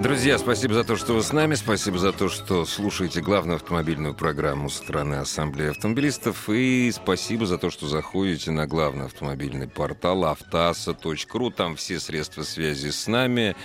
[0.00, 1.54] Друзья, спасибо за то, что вы с нами.
[1.54, 6.50] Спасибо за то, что слушаете главную автомобильную программу страны Ассамблеи автомобилистов.
[6.50, 11.50] И спасибо за то, что заходите на главный автомобильный портал автаса.ру.
[11.50, 13.56] Там все средства связи с нами.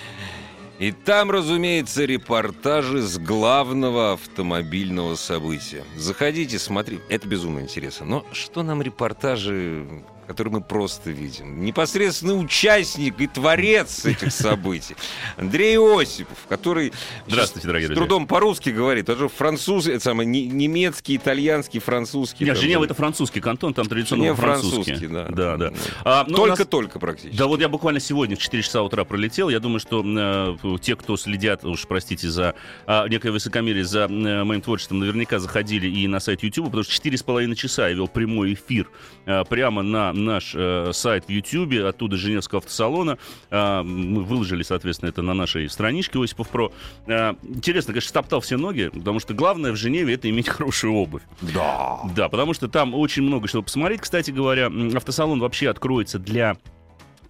[0.77, 5.83] И там, разумеется, репортажи с главного автомобильного события.
[5.97, 7.03] Заходите, смотрите.
[7.09, 8.05] Это безумно интересно.
[8.05, 9.85] Но что нам репортажи
[10.29, 11.65] который мы просто видим.
[11.65, 14.95] Непосредственно участник и творец этих событий.
[15.37, 16.93] Андрей Осипов, который
[17.25, 19.09] Здравствуйте, дорогие с трудом по-русски говорит.
[19.09, 22.45] Это француз, это самое, немецкий, итальянский, французский.
[22.45, 24.83] Нет, Женева это французский кантон, там традиционно Женева французский.
[24.83, 25.25] французский, да.
[25.29, 25.73] Да, да.
[26.05, 27.35] А, ну, Только-только практически.
[27.35, 29.49] Да, вот я буквально сегодня в 4 часа утра пролетел.
[29.49, 32.53] Я думаю, что э, те, кто следят, уж простите за
[32.85, 36.93] а, некое высокомерие, за э, моим творчеством, наверняка заходили и на сайт YouTube, потому что
[36.93, 38.91] 4,5 часа я вел прямой эфир
[39.25, 43.17] э, прямо на наш э, сайт в YouTube, оттуда Женевского автосалона.
[43.49, 46.71] А, мы выложили, соответственно, это на нашей страничке Осипов Про.
[47.07, 51.23] А, интересно, конечно, стоптал все ноги, потому что главное в Женеве это иметь хорошую обувь.
[51.41, 51.99] Да.
[52.15, 54.01] Да, потому что там очень много что посмотреть.
[54.01, 56.57] Кстати говоря, автосалон вообще откроется для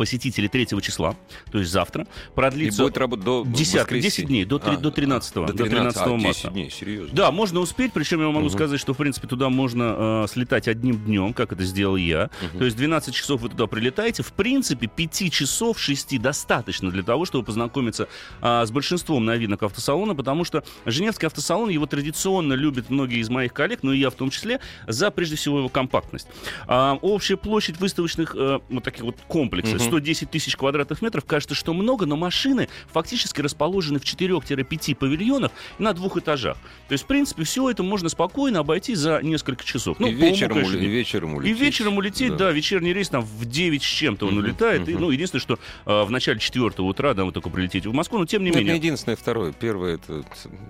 [0.04, 1.18] посетителей 3 числа,
[1.52, 2.04] то есть завтра.
[2.04, 4.02] И Продлится будет работать до 10, воскресенья.
[4.10, 6.50] 10 дней, до, три- А, до 13, До до 13, 13 а, 10 марта.
[6.52, 7.14] дней, серьезно.
[7.14, 8.50] Да, можно успеть, причем я могу Мгм.
[8.50, 12.30] сказать, что, в принципе, туда можно э, слетать одним днем, как это сделал я.
[12.42, 12.60] Мгм.
[12.60, 14.24] То есть 12 часов вы туда прилетаете.
[14.24, 18.08] В принципе, 5 часов, 6 достаточно для того, чтобы познакомиться
[18.42, 23.52] а, с большинством новинок автосалона, потому что Женевский автосалон, его традиционно любят многие из моих
[23.54, 26.28] коллег, но и я в том числе, за, прежде всего, его компактность.
[26.68, 29.89] А, общая площадь выставочных э, вот таких вот комплексов Мгм.
[29.90, 35.94] 110 тысяч квадратных метров, кажется, что много, но машины фактически расположены в 4-5 павильонах на
[35.94, 36.58] двух этажах.
[36.88, 40.00] То есть, в принципе, все это можно спокойно обойти за несколько часов.
[40.00, 41.60] и, по вечером, уму, конечно, и вечером и улететь.
[41.60, 42.52] вечером улететь, да.
[42.52, 44.88] вечерний рейс там в 9 с чем-то он Мгм, улетает.
[44.88, 45.02] И, мгм.
[45.02, 48.26] ну, единственное, что э, в начале 4 утра, да, вы только прилетите в Москву, но
[48.26, 48.74] тем не Ну, это менее.
[48.74, 49.52] не единственное, второе.
[49.54, 50.24] Первое это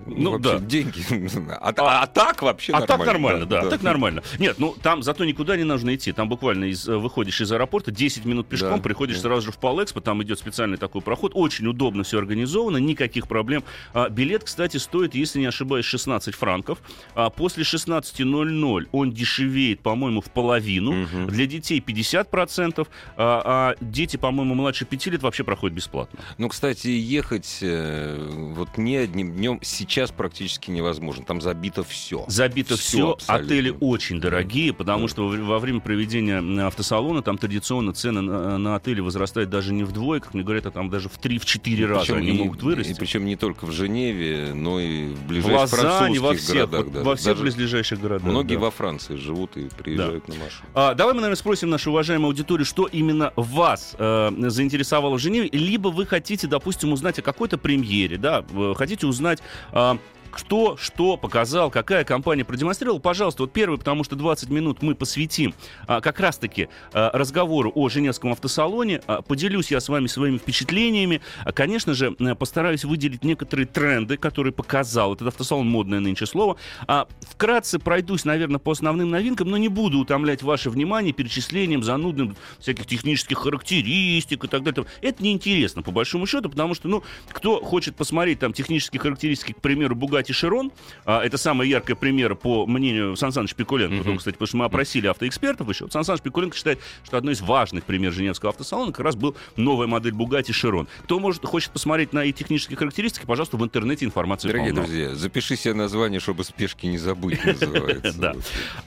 [0.06, 0.58] Ну, вообще да.
[0.58, 1.00] деньги.
[1.60, 2.96] А, а- а так вообще А нормально.
[2.96, 4.22] так нормально, да, так нормально.
[4.38, 6.12] Нет, ну там зато никуда не нужно идти.
[6.12, 9.20] Там буквально из, э, выходишь из аэропорта, 10 минут пешком, Да, приходишь да.
[9.22, 11.32] сразу же в Палэкспо, там идет специальный такой проход.
[11.34, 13.64] Очень удобно все организовано, никаких проблем.
[13.92, 16.78] А, билет, кстати, стоит, если не ошибаюсь, 16 франков.
[17.14, 20.92] А после 16.00 он дешевеет, по-моему, в половину.
[20.92, 21.26] Мгм.
[21.28, 26.20] Для детей 50%, а, а дети, по-моему, младше 5 лет вообще проходят бесплатно.
[26.38, 31.24] Ну, кстати, ехать э, вот не одним днем сейчас практически невозможно.
[31.24, 32.24] Там забито все.
[32.28, 33.46] Забито все, абсолютно.
[33.46, 35.08] отели очень дорогие, потому Да.
[35.08, 40.20] что во, время проведения автосалона там традиционно цены на, на отели возрастают даже не вдвое,
[40.20, 42.92] как мне говорят, а там даже в 3-4 раза Причем они и- могут вырасти.
[42.92, 46.54] И причем не только в Женеве, но и в в ближайших Лозанне, французских во всех,
[46.54, 46.84] городах.
[46.84, 47.04] вот даже.
[47.04, 48.28] во всех Даже близлежащих городах.
[48.30, 48.60] Многие да.
[48.60, 50.62] во Франции живут и приезжают на машине.
[50.74, 55.48] А, давай мы, наверное, спросим нашу уважаемую аудиторию, что именно вас э, заинтересовало в Женеве,
[55.52, 59.40] либо вы хотите, допустим, узнать о какой-то премьере, да, э, хотите узнать...
[59.72, 59.98] а,
[60.30, 65.54] кто что показал, какая компания продемонстрировала, пожалуйста, вот первый, потому что 20 минут мы посвятим
[65.86, 69.02] а, как раз-таки а, разговору о Женевском автосалоне.
[69.06, 71.20] А, поделюсь я с вами своими впечатлениями.
[71.44, 76.56] А, конечно же, постараюсь выделить некоторые тренды, которые показал этот автосалон, модное нынче слово.
[76.86, 82.36] А, вкратце пройдусь, наверное, по основным новинкам, но не буду утомлять ваше внимание перечислением занудным
[82.58, 84.86] всяких технических характеристик и так далее.
[85.02, 89.60] Это неинтересно, по большому счету, потому что, ну, кто хочет посмотреть там технические характеристики, к
[89.60, 90.70] примеру, Bugatti Chiron,
[91.04, 94.18] а, это самая яркая примера, по мнению Сан Саныч Пикуленко, Мгм.
[94.18, 95.84] кстати, потому что мы опросили автоэкспертов еще.
[95.84, 99.36] Вот Сан Саныч Пикуленко считает, что одной из важных примеров Женевского автосалона как раз был
[99.56, 100.86] новая модель Bugatti Chiron.
[101.04, 104.86] Кто может, хочет посмотреть на и технические характеристики, пожалуйста, в интернете информация Дорогие полно.
[104.86, 108.18] друзья, запиши себе название, чтобы спешки не забыть, называется.
[108.18, 108.34] Да.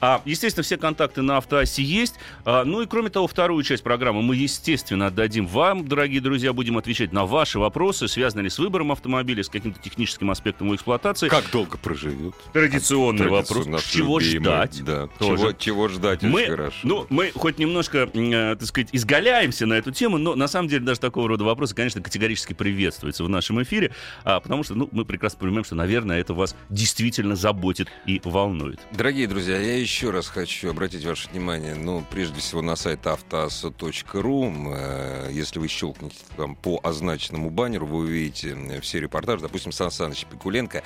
[0.00, 2.14] А, естественно, все контакты на автоассе есть.
[2.44, 6.78] А, ну и кроме того, вторую часть программы мы, естественно, отдадим вам, дорогие друзья, будем
[6.78, 11.23] отвечать на ваши вопросы, связанные ли с выбором автомобиля, с каким-то техническим аспектом его эксплуатации.
[11.24, 11.42] Вопросы.
[11.44, 12.34] Как долго проживет?
[12.52, 13.66] Традиционный вопрос.
[13.84, 14.84] Чего любимый, ждать?
[14.84, 15.08] Да.
[15.18, 16.76] Чего, чего ждать Мы, хорошо.
[16.82, 20.84] ну, мы хоть немножко, э, так сказать, изгаляемся на эту тему, но на самом деле
[20.84, 23.92] даже такого рода вопросы, конечно, категорически приветствуются в нашем эфире,
[24.24, 28.80] а, потому что, ну, мы прекрасно понимаем, что, наверное, это вас действительно заботит и волнует.
[28.92, 34.52] Дорогие друзья, я еще раз хочу обратить ваше внимание, ну, прежде всего, на сайт автоаса.ру.
[34.76, 39.42] Э, Если вы щелкнете там по означенному баннеру, вы увидите все репортажи.
[39.42, 40.82] Допустим, Сан Саныч Пикуленко.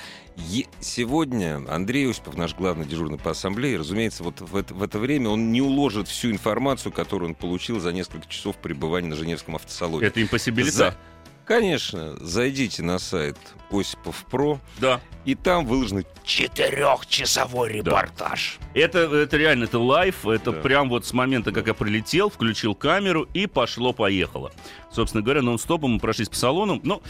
[0.79, 5.29] Сегодня Андрей Осипов, наш главный дежурный по ассамблее, разумеется, вот в это, в это время
[5.29, 10.07] он не уложит всю информацию, которую он получил за несколько часов пребывания на Женевском автосалоне.
[10.07, 10.71] Это импосибилита.
[10.75, 10.97] За-
[11.45, 13.35] Конечно, зайдите на сайт
[13.71, 15.01] Осипов Про, Да.
[15.25, 18.59] и там выложен четырехчасовой репортаж.
[18.75, 20.61] Это, это реально, это лайф, это Да.
[20.61, 24.51] прям вот с момента, как я прилетел, включил камеру и пошло-поехало.
[24.91, 26.79] Собственно говоря, нон-стопом мы прошлись по салону.
[26.83, 27.01] Но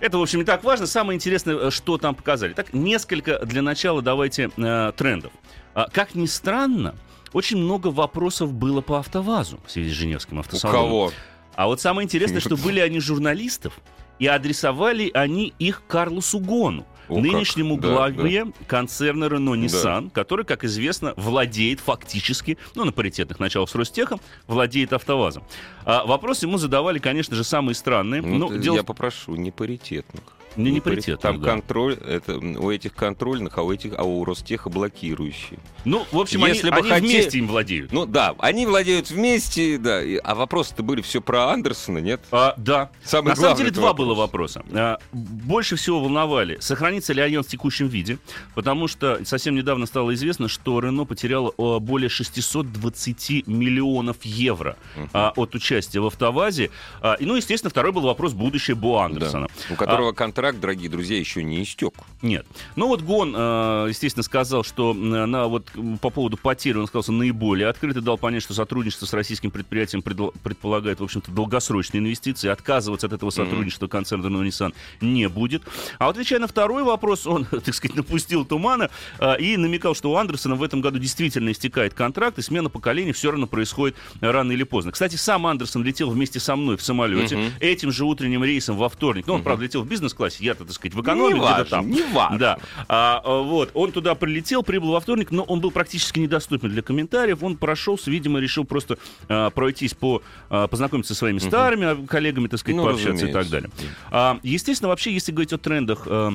[0.00, 0.86] это, в общем, не так важно.
[0.86, 2.52] Самое интересное, э, что там показали.
[2.52, 5.32] Так, несколько для начала давайте э, трендов.
[5.74, 6.94] А, как ни странно,
[7.32, 10.82] очень много вопросов было по АвтоВАЗу в связи с Женевским У автосалоном.
[10.82, 11.12] кого?
[11.54, 13.78] А вот самое интересное, что были они журналистов,
[14.18, 17.22] и адресовали они их Карлосу Гону, О, как.
[17.24, 23.68] нынешнему Да, главе концерна Renault Nissan, который, как известно, владеет фактически, ну, на паритетных началах
[23.70, 25.42] с Ростехом, владеет АвтоВАЗом.
[25.84, 28.22] А вопрос ему задавали, конечно же, самые странные.
[28.22, 30.22] Ну, ты- дело я попрошу, не паритетных.
[30.56, 31.50] Не, не пари- паритетных, Там да.
[31.50, 35.58] контроль, это у этих контрольных, а у этих, а у Ростеха блокирующие.
[35.84, 37.92] Ну, в общем, Если они, бы они хоте- вместе им владеют.
[37.92, 40.00] Ну да, они владеют вместе, да.
[40.24, 42.20] а вопросы-то были все про Андерсона, нет?
[42.32, 42.90] А, да.
[43.04, 44.06] Самый На самом деле два вопрос.
[44.06, 44.64] было вопроса.
[44.72, 48.18] А, больше всего волновали, сохранится ли Альянс в текущем виде,
[48.54, 54.76] потому что совсем недавно стало известно, что Рено потеряла а, более 620 миллионов евро
[55.12, 56.70] а, от участия в АвтоВАЗе.
[57.00, 59.46] А, и, ну, естественно, второй был вопрос будущее Бо Андерсона.
[59.70, 61.94] У которого контракт, дорогие друзья, еще не истек.
[62.22, 62.46] Нет.
[62.76, 65.66] Ну вот Гон, э, естественно, сказал, что на, вот,
[66.00, 70.02] по поводу потери, он сказал, что наиболее открыто дал понять, что сотрудничество с российским предприятием
[70.02, 72.48] предполагает, в общем-то, долгосрочные инвестиции.
[72.48, 75.62] Отказываться от этого сотрудничества концерн Renault Nissan не будет.
[75.98, 80.16] А отвечая на второй вопрос, он, так сказать, напустил тумана э, и намекал, что у
[80.16, 84.62] Андерсона в этом году действительно истекает контракт, и смена поколений все равно происходит рано или
[84.62, 84.92] поздно.
[84.92, 87.50] Кстати, сам Андерсон летел вместе со мной в самолете Мгм.
[87.60, 89.26] этим же утренним рейсом во вторник.
[89.26, 91.90] Ну, он, правда, летел в бизнес-классе, я-то, так сказать, в экономике где-то там.
[91.90, 92.38] не важно.
[92.38, 92.58] Да.
[92.88, 97.42] А, вот, он туда прилетел, прибыл во вторник, но он был практически недоступен для комментариев.
[97.42, 98.98] Он прошелся, видимо, решил просто
[99.28, 103.32] а, пройтись по, а, познакомиться со своими старыми а, коллегами, так сказать, Ну, пообщаться и
[103.32, 103.70] так далее.
[104.10, 106.32] А, естественно, вообще, если говорить о трендах а,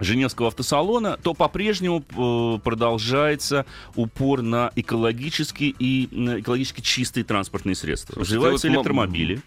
[0.00, 3.66] Женевского автосалона, то по-прежнему э, продолжается
[3.96, 8.20] упор на экологические и м, экологически чистые транспортные средства.
[8.20, 9.40] Развиваются вот электромобили.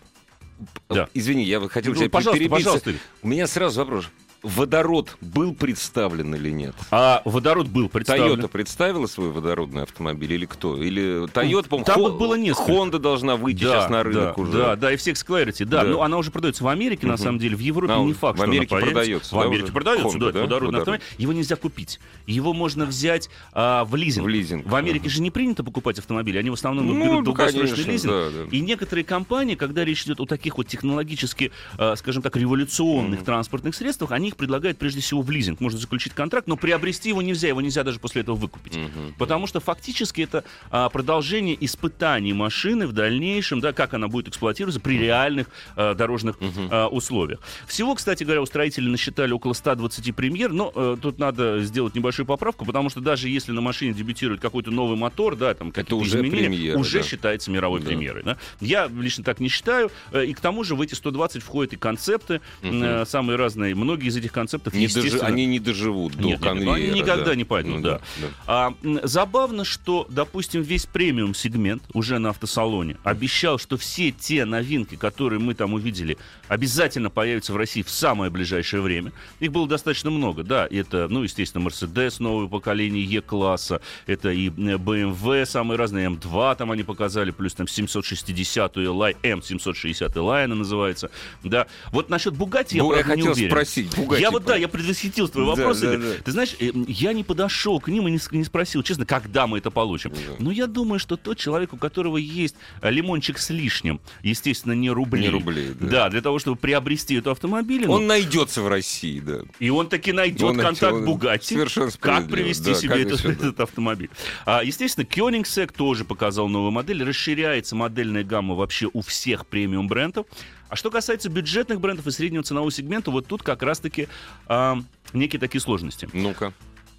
[0.90, 1.10] Да.
[1.14, 2.52] Извини, я хотел Ну, тебя пожалуйста, перебить.
[2.52, 2.94] пожалуйста.
[3.22, 4.10] У меня сразу вопрос.
[4.44, 6.74] Водород был представлен или нет?
[6.90, 8.24] А водород был представлен.
[8.36, 10.78] Тойота представила свой водородный автомобиль или кто?
[10.82, 12.72] Или Тойота, по-моему, Там Хо- было несколько.
[12.72, 14.52] Honda должна выйти сейчас на рынок да, уже.
[14.58, 15.84] Да, да, и в Six Clarity, да.
[15.84, 15.90] Да.
[15.90, 17.56] Ну, она уже продается в Америке, на самом деле.
[17.56, 18.94] В Европе А, не в факт, что Америке она появится.
[18.96, 20.26] продается, В да, Америке продается, Honda, да, да?
[20.26, 20.80] водородный Водородный.
[20.80, 21.06] автомобиль.
[21.18, 22.00] Его нельзя купить.
[22.26, 24.26] Его можно взять а, в лизинг.
[24.26, 24.66] В лизинг.
[24.66, 26.40] В Америке же не принято покупать автомобили.
[26.40, 28.12] Они в основном Ну, берут ну, долгосрочный конечно, лизинг.
[28.12, 28.58] да, да.
[28.58, 33.76] И некоторые компании, когда речь идет о таких вот технологически, а, скажем так, революционных транспортных
[33.76, 35.60] средствах, они их предлагают прежде всего в лизинг.
[35.60, 37.48] Можно заключить контракт, но приобрести его нельзя.
[37.50, 38.76] Его нельзя даже после этого выкупить.
[38.76, 39.14] Мгм.
[39.18, 44.80] Потому что фактически это а, продолжение испытаний машины в дальнейшем, да, как она будет эксплуатироваться
[44.80, 46.38] при реальных а, дорожных
[46.72, 47.40] а, условиях.
[47.68, 52.26] Всего, кстати говоря, у строителей насчитали около 120 премьер, но э, тут надо сделать небольшую
[52.26, 56.18] поправку, потому что даже если на машине дебютирует какой-то новый мотор, да, там какие-то уже
[56.18, 57.04] изменения, премьера, уже да.
[57.06, 57.88] считается мировой Да.
[57.88, 58.24] премьерой.
[58.24, 58.38] да.
[58.60, 61.76] Я лично так не считаю, э, и к тому же в эти 120 входят и
[61.78, 63.76] концепты, э, самые разные.
[63.76, 66.74] Многие из этих концептов, Не дожи- Они не доживут до Нет, нет, конвейера.
[66.76, 67.36] они никогда да.
[67.36, 68.02] не пойдут, Ну да.
[68.48, 74.96] А, м, забавно, что, допустим, весь премиум-сегмент уже на автосалоне обещал, что все те новинки,
[74.96, 79.12] которые мы там увидели, обязательно появятся в России в самое ближайшее время.
[79.40, 80.68] Их было достаточно много, да.
[80.70, 86.84] Это, ну, естественно, Mercedes новое поколение E-класса, это и BMW самые разные, M2 там они
[86.84, 91.10] показали, плюс там 760 Li, M760 Li она называется,
[91.44, 91.68] да.
[91.92, 93.52] Вот насчет Bugatti я, Ну, я правда, не хотел уверен.
[93.52, 95.82] спросить, Bugatti, я вот, да, я предвосхитил твои Да, вопросы.
[95.82, 96.14] да, да.
[96.24, 99.72] Ты знаешь, э, я не подошел к ним и не, спросил, честно, когда мы это
[99.72, 100.12] получим.
[100.12, 100.36] Да.
[100.40, 104.90] Но я думаю, что тот человек, у которого есть э, лимончик с лишним, естественно, не
[104.90, 105.24] рублей.
[105.24, 105.88] Не рублей, да.
[105.88, 107.86] Да, для того, чтобы приобрести эту автомобиль.
[107.86, 109.40] ну, Он найдется в России, да.
[109.60, 113.32] и он таки найдет Он контакт найдет- Бугатти, совершенно как привести да, себе этот, да.
[113.32, 114.10] этот автомобиль.
[114.46, 117.04] А, естественно, Koenigsegg тоже показал новую модель.
[117.04, 120.26] Расширяется модельная гамма вообще у всех премиум брендов.
[120.72, 124.08] А что касается бюджетных брендов и среднего ценового сегмента, вот тут как раз-таки
[124.48, 126.08] а, некие такие сложности.
[126.14, 126.54] Ну-ка.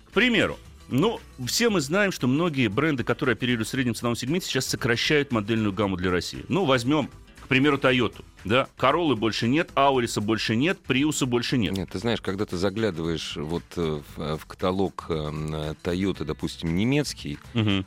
[0.08, 4.46] К примеру, ну, все мы знаем, что многие бренды, которые оперируют в среднем ценовом сегменте,
[4.46, 6.44] сейчас сокращают модельную гамму для России.
[6.48, 7.08] Ну, возьмем,
[7.40, 8.22] к примеру, Toyota.
[8.44, 11.72] Да, Королы больше нет, Ауриса больше нет, Приуса больше нет.
[11.72, 17.38] Нет, ты знаешь, когда ты заглядываешь вот э, в, в каталог э, Toyota, допустим, немецкий,
[17.54, 17.86] Мгм.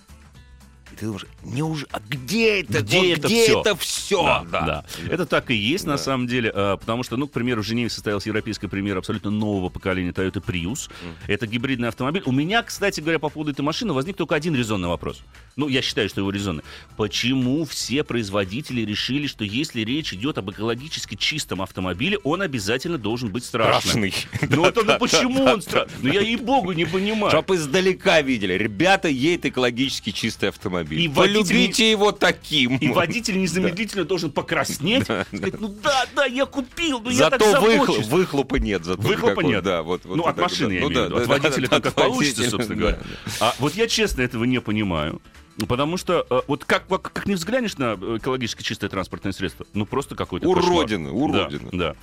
[0.96, 3.62] И ты думаешь, неужели, а где это, Где вот это где всё?
[3.62, 4.24] это все?
[4.52, 4.86] Да, да.
[5.10, 5.98] Это так и есть, на Да.
[5.98, 9.70] самом деле, э, потому что, ну, к примеру, в Женеве состоялась европейская премьера абсолютно нового
[9.70, 10.90] поколения Toyota Prius.
[11.28, 12.24] Это гибридный автомобиль.
[12.26, 15.22] У меня, кстати говоря, по поводу этой машины возник только один резонный вопрос.
[15.56, 16.64] Ну, я считаю, что его резонный.
[16.98, 23.30] Почему все производители решили, что если речь идет об экологически чистом автомобиле, он обязательно должен
[23.30, 24.12] быть страшным?
[24.12, 24.14] Страшный.
[24.56, 25.94] Ну, это ну почему он страшный?
[26.02, 27.32] Ну, я ей-богу не понимаю.
[27.32, 28.54] Чтоб издалека видели.
[28.54, 30.85] Ребята, едет экологически чистый автомобиль.
[30.92, 32.78] И Полюбите водитель его таким.
[32.78, 37.66] И водитель незамедлительно должен покраснеть, сказать, ну да, да, я купил, но я так Зато
[37.66, 38.84] выхл- выхлопа нет.
[38.86, 39.52] Зато Выхлопа никакого.
[39.52, 39.64] нет.
[39.64, 40.42] Да, вот, вот ну, от да.
[40.44, 41.16] машины, я Ну имею в да, виду.
[41.18, 43.00] От да, водителя да, там от как получится, водителя, собственно да, говоря.
[43.40, 45.22] А вот я честно этого не понимаю.
[45.58, 49.32] Ну, Потому что, э, вот как, как, как не взглянешь на э, экологически чистое транспортное
[49.32, 50.74] средство, ну просто какой-то кошмар.
[50.74, 51.70] Уродина, уродина.
[51.72, 51.96] Да,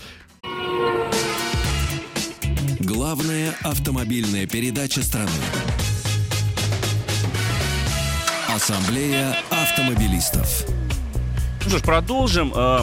[0.42, 0.48] да.
[2.80, 5.30] Главная автомобильная передача страны.
[8.54, 10.66] Ассамблея автомобилистов.
[11.64, 12.52] Ну что ж, продолжим.
[12.54, 12.82] Э,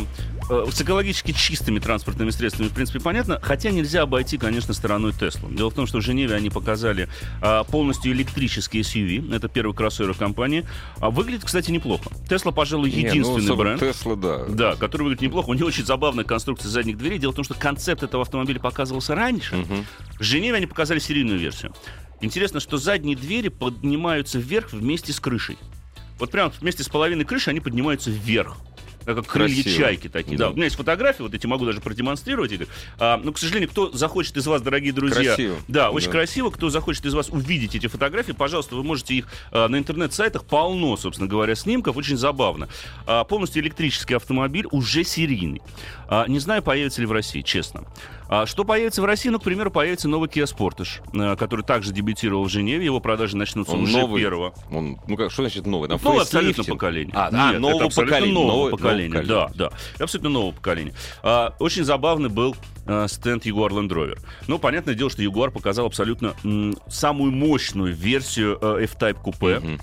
[0.49, 3.39] э, С экологически чистыми транспортными средствами, в принципе, понятно.
[3.39, 5.47] Хотя нельзя обойти, конечно, стороной Теслу.
[5.51, 7.07] Дело в том, что в Женеве они показали
[7.39, 9.35] а, полностью электрический SUV.
[9.35, 10.65] Это первый кроссовер компании.
[10.97, 12.09] А, выглядит, кстати, неплохо.
[12.27, 13.79] Тесла, пожалуй, Не, ну, единственный бренд.
[13.79, 14.45] Тесла, да.
[14.49, 15.49] Да, который выглядит неплохо.
[15.49, 17.19] У него очень забавная конструкция задних дверей.
[17.19, 19.55] Дело в том, что концепт этого автомобиля показывался раньше.
[19.55, 19.85] Мгм.
[20.17, 21.75] В Женеве они показали серийную версию.
[22.21, 25.57] Интересно, что задние двери поднимаются вверх вместе с крышей.
[26.17, 28.57] Вот прям вместе с половиной крыши они поднимаются вверх.
[29.05, 29.83] Как крылья Красиво.
[29.83, 30.37] чайки такие.
[30.37, 30.45] Да.
[30.47, 30.51] Да.
[30.51, 32.51] у меня есть фотографии, вот эти могу даже продемонстрировать.
[32.99, 35.33] А, но, к сожалению, кто захочет из вас, дорогие друзья...
[35.35, 35.55] Красиво.
[35.67, 36.11] Да, очень Да.
[36.11, 36.49] красиво.
[36.51, 40.95] Кто захочет из вас увидеть эти фотографии, пожалуйста, вы можете их а, на интернет-сайтах полно,
[40.97, 41.97] собственно говоря, снимков.
[41.97, 42.67] Очень забавно.
[43.07, 45.61] А, полностью электрический автомобиль, уже серийный.
[46.07, 47.85] А, не знаю, появится ли в России, честно.
[48.31, 49.29] А, что появится в России?
[49.29, 52.85] Ну, к примеру, появится новый Kia Sportage, а, который также дебютировал в Женеве.
[52.85, 54.21] Его продажи начнутся Он уже новый.
[54.21, 54.53] первого.
[54.71, 55.89] Он, ну как, что значит новый?
[55.89, 56.71] На Новое абсолютно фейслифте?
[56.71, 57.13] поколение.
[57.15, 58.33] А, Нет, а, это нового абсолютно поколения.
[58.35, 59.21] нового нового- поколения.
[59.21, 60.03] нового Да, да.
[60.03, 60.93] Абсолютно нового поколения.
[61.23, 62.55] А, очень забавный был
[62.85, 64.19] а, стенд Jaguar Land Rover.
[64.47, 69.59] Ну, понятное дело, что Jaguar показал абсолютно м, самую мощную версию э, F-Type купе.
[69.59, 69.79] Мгм.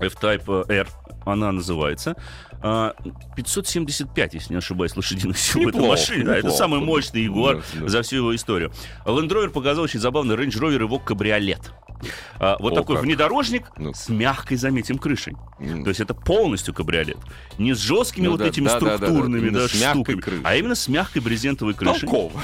[0.00, 0.88] F-Type э, R
[1.24, 2.14] она называется.
[2.68, 2.94] А,
[3.36, 6.24] 575, если не ошибаюсь, лошадиных сил в этой Неплохо, машине.
[6.24, 6.56] Да, это неплохо.
[6.56, 7.88] самый мощный Да, да.
[7.88, 8.72] за всю его историю.
[9.04, 11.60] Land Rover показал очень забавный Range Rover его кабриолет.
[12.40, 13.04] А, вот О, такой как.
[13.04, 13.94] внедорожник Ну.
[13.94, 15.34] с мягкой, заметим, крышей.
[15.60, 15.84] М.
[15.84, 17.18] То есть это полностью кабриолет.
[17.56, 18.96] Не с жесткими Ну вот да, этими да, да, да, да.
[19.06, 22.00] структурными да, мягкой штуками, а именно с мягкой брезентовой крышей.
[22.00, 22.40] Толково.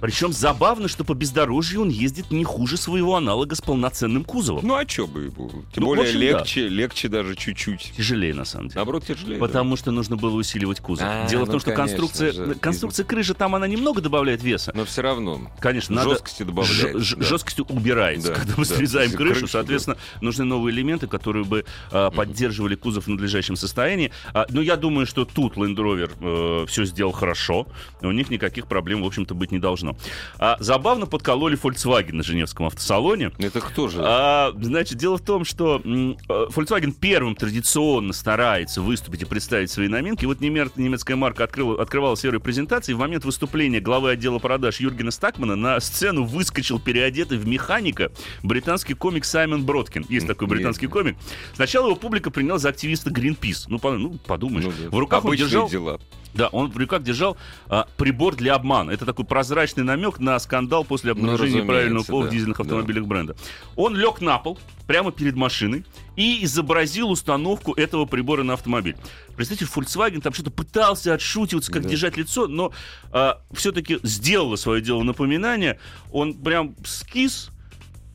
[0.00, 4.66] Причем забавно, что по бездорожью он ездит не хуже своего аналога с полноценным кузовом.
[4.66, 5.48] Ну а чё бы его?
[5.72, 7.92] Тем Ну, в более общем, легче, легче даже чуть-чуть.
[7.96, 8.76] Тяжелее, на самом деле.
[8.76, 9.38] Наоборот, тяжелее.
[9.38, 9.46] да.
[9.46, 11.06] Потому что нужно было усиливать кузов.
[11.08, 12.54] А, Дело в ну, том, что конструкция, же.
[12.54, 14.72] конструкция крыши там она немного добавляет веса.
[14.74, 15.50] Но все равно.
[15.60, 17.24] Конечно, надо Жесткости добавляет, ж- да.
[17.24, 18.74] жесткостью убирается, Да, когда мы да.
[18.74, 19.30] срезаем крышу.
[19.40, 24.10] Крышу, Соответственно, нужны новые элементы, которые бы а, поддерживали кузов в надлежащем состоянии.
[24.34, 27.66] А, но я думаю, что тут Land Rover все сделал хорошо.
[28.02, 29.79] У них никаких проблем, в общем-то, быть не должно.
[30.38, 33.32] А, забавно подкололи Volkswagen на Женевском автосалоне.
[33.38, 34.00] Это кто же?
[34.02, 35.88] А, значит, дело в том, что э,
[36.28, 40.24] Volkswagen первым традиционно старается выступить и представить свои новинки.
[40.24, 42.94] Вот немецкая марка открыла, открывала серию презентаций.
[42.94, 48.10] В момент выступления главы отдела продаж Юргена Стакмана на сцену выскочил переодетый в механика
[48.42, 50.06] британский комик Саймон Бродкин.
[50.08, 50.56] Есть такой Нет.
[50.56, 51.16] британский комик.
[51.54, 53.66] Сначала его публика приняла за активиста Greenpeace.
[53.68, 54.64] Ну, по- ну, подумаешь.
[54.64, 54.90] Ну, да.
[54.90, 56.00] В руках он держал дела.
[56.34, 57.36] да, он в руках держал
[57.68, 58.90] а, прибор для обмана.
[58.90, 62.62] Это такой прозрачный намек на скандал после обнаружения Ну, неправильного пола в да, дизельных да.
[62.64, 63.36] автомобилях бренда.
[63.76, 65.84] Он лег на пол прямо перед машиной
[66.16, 68.96] и изобразил установку этого прибора на автомобиль.
[69.36, 71.88] Представьте, Volkswagen там что-то пытался отшутиваться, как Да.
[71.88, 72.72] держать лицо, но
[73.52, 75.78] все-таки сделало свое дело напоминание.
[76.12, 77.50] Он прям скис,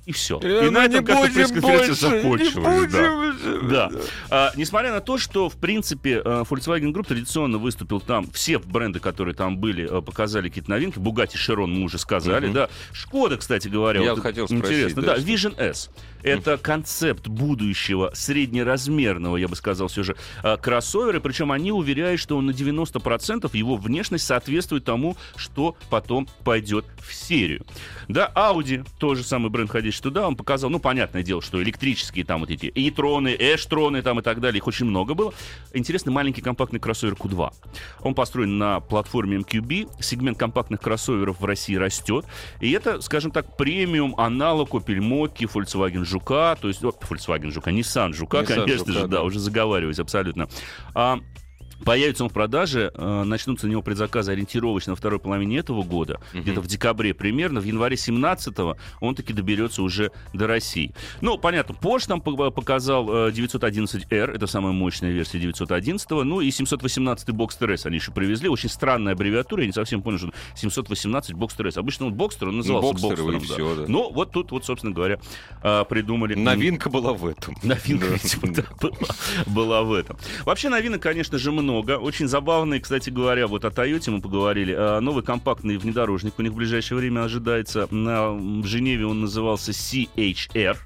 [0.06, 0.38] и все.
[0.40, 2.92] и на этом как-то пресс-конференция закончилась.
[2.92, 3.90] да.
[3.90, 3.92] Да.
[4.30, 9.00] А, несмотря на то, что, в принципе, э, Volkswagen Group традиционно выступил там, все бренды,
[9.00, 11.00] которые там были, э, показали какие-то новинки.
[11.00, 12.54] Bugatti Chiron мы уже сказали, Мгм.
[12.54, 12.70] да.
[12.94, 14.02] Шкода, кстати говоря.
[14.02, 15.22] Я вот хотел спросить, Интересно, да, да.
[15.22, 15.90] Vision S.
[16.24, 21.20] Это концепт будущего среднеразмерного, я бы сказал, все же, э, кроссовера.
[21.20, 27.14] Причем они уверяют, что он на 90% его внешность соответствует тому, что потом пойдет в
[27.14, 27.64] серию.
[28.08, 32.26] Да, Audi, тоже самый бренд, входящий значит, туда, он показал, ну, понятное дело, что электрические
[32.26, 35.34] там вот эти и-троны, эш-троны там и так далее, их очень много было.
[35.74, 37.54] Интересный маленький компактный кроссовер Q2.
[38.02, 42.26] Он построен на платформе MQB, сегмент компактных кроссоверов в России растет,
[42.60, 47.72] и это, скажем так, премиум аналог Opel Mokka, Volkswagen Жука, то есть, о, Volkswagen Жука,
[47.72, 49.24] Nissan Жука, Nissan конечно Жука, же, да, да.
[49.24, 50.48] уже заговариваюсь абсолютно.
[50.94, 51.20] А,
[51.84, 56.20] Появится он в продаже, э, начнутся на него предзаказы ориентировочно на второй половине этого года,
[56.34, 57.60] где-то в декабре примерно.
[57.60, 60.94] В январе 17-го он таки доберется уже до России.
[61.22, 66.52] Ну, понятно, Porsche нам по- показал э, 911R, это самая мощная версия 911 ну и
[66.52, 68.48] 718 Boxster S они еще привезли.
[68.50, 71.78] Очень странная аббревиатура, я не совсем понял, что 718 Boxster S.
[71.78, 73.40] Обычно вот Boxster, он назывался Boxster, Boxster.
[73.54, 73.86] всё, да.
[73.88, 75.20] Ну, вот тут, вот, собственно говоря,
[75.64, 76.36] э, придумали...
[76.36, 77.56] Новинка была в этом.
[77.64, 78.16] Новинка, Да.
[78.16, 78.98] видимо, да, была,
[79.46, 80.18] была в этом.
[80.46, 81.98] Вообще новинок, конечно же, много.
[81.98, 84.74] Очень забавные, кстати говоря, вот о Тойоте мы поговорили.
[84.78, 87.88] А, Новый компактный внедорожник у них в ближайшее время ожидается.
[87.90, 88.32] На,
[88.64, 90.78] Женеве он назывался CHR.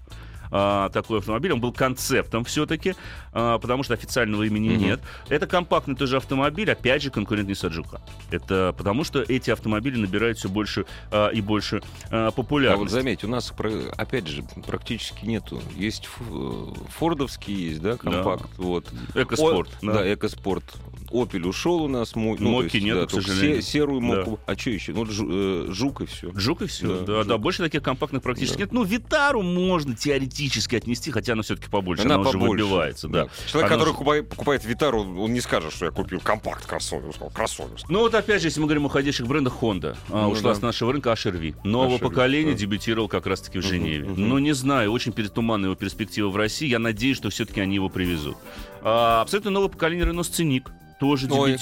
[0.51, 1.51] А, такой автомобиль.
[1.53, 2.95] Он был концептом все-таки,
[3.33, 4.79] а, потому что официального имени Мгм.
[4.83, 4.99] нет.
[5.29, 8.01] Это компактный тоже автомобиль, опять же, конкурентный Саджука.
[8.31, 12.81] Это потому что эти автомобили набирают все больше а, и больше а, А популярности.
[12.81, 13.53] вот заметь, у нас,
[13.97, 15.61] опять же, практически нету.
[15.75, 18.49] Есть э, фордовский, есть, да, компакт.
[18.57, 18.85] Вот.
[19.15, 19.69] Экоспорт.
[19.81, 20.13] О- да.
[20.13, 20.63] экоспорт.
[21.11, 22.15] Опель ушел у нас.
[22.15, 23.61] Мо- ну, Моки есть, нету, да, к сожалению.
[23.61, 24.05] се- серую Да.
[24.07, 24.39] моку.
[24.45, 24.93] А что еще?
[24.93, 26.31] Ну, Жу- э, жук и все.
[26.35, 26.87] Жук и все.
[26.87, 27.41] Да, Да, да, Жук.
[27.41, 28.63] больше таких компактных практически Да.
[28.63, 28.71] нет.
[28.73, 32.63] Ну, Витару можно теоретически отнести, хотя она все-таки побольше, она, Она уже побольше.
[32.63, 33.27] выбивается, да.
[33.47, 37.11] Человек, Она который же- покупает, Витару, он не скажет, что я купил компакт кроссовер.
[37.33, 37.69] Кроссовер.
[37.89, 40.55] Ну вот опять же, если мы говорим о уходящих брендах, Honda а, Ну ушла да.
[40.59, 41.55] с нашего рынка HRV.
[41.63, 42.57] Нового HRV, поколения да.
[42.57, 44.07] дебютировал как раз-таки в Женеве.
[44.09, 44.29] мгм.
[44.29, 46.67] Ну не знаю, очень перетуманная его перспектива в России.
[46.67, 48.37] Я надеюсь, что все-таки они его привезут.
[48.81, 50.63] А, абсолютно новое поколение Renault Scenic
[50.99, 51.57] тоже Ой.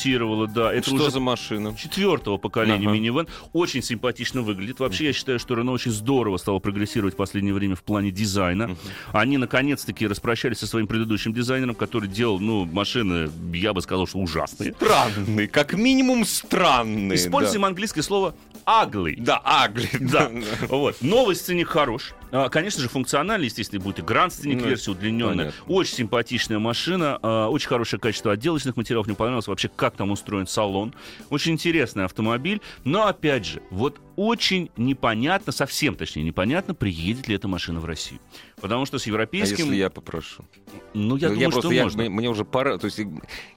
[0.48, 0.74] да.
[0.74, 1.75] Это что уже за машина?
[1.77, 2.96] четвертого поколения Ага.
[2.98, 3.27] минивэн.
[3.53, 4.79] Очень симпатично выглядит.
[4.79, 8.75] Вообще, я считаю, что Renault очень здорово стало прогрессировать в последнее время в плане дизайна.
[9.12, 14.17] Они, наконец-таки, распрощались со своим предыдущим дизайнером, который делал, ну, машины, я бы сказал, что
[14.20, 14.74] ужасные.
[14.74, 17.15] Странный, как минимум странный.
[17.15, 18.34] Используем английское слово
[18.65, 19.15] ugly.
[19.20, 19.89] Да, агли.
[20.00, 20.32] Да,
[20.67, 20.98] вот.
[21.01, 22.13] Новый сценик хорош.
[22.32, 25.53] А, Конечно же, функциональный, естественно, будет и гранд Ну, версия удлиненная.
[25.67, 29.08] Очень симпатичная машина, а, очень хорошее качество отделочных материалов.
[29.08, 30.93] Мне понравилось вообще, как там устроен салон.
[31.29, 32.62] Очень интересный автомобиль.
[32.86, 38.19] Но, опять же, вот очень непонятно, совсем точнее непонятно, приедет ли эта машина в Россию.
[38.62, 39.65] Потому что с А европейским...
[39.65, 40.43] если я попрошу?
[40.93, 42.00] Ну, я Ну, думаю, просто, что я- можно.
[42.03, 43.00] мне, мне уже пора, то есть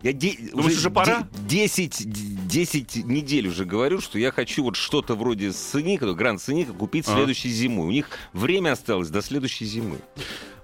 [0.02, 1.26] я де- Думаешь, уже пора?
[1.48, 6.72] де- 10, 10 недель уже говорю, что я хочу вот что-то вроде сценика, гранд сценика
[6.72, 7.16] купить Ага.
[7.18, 7.86] следующей зимой.
[7.86, 9.98] У них время осталось до следующей зимы.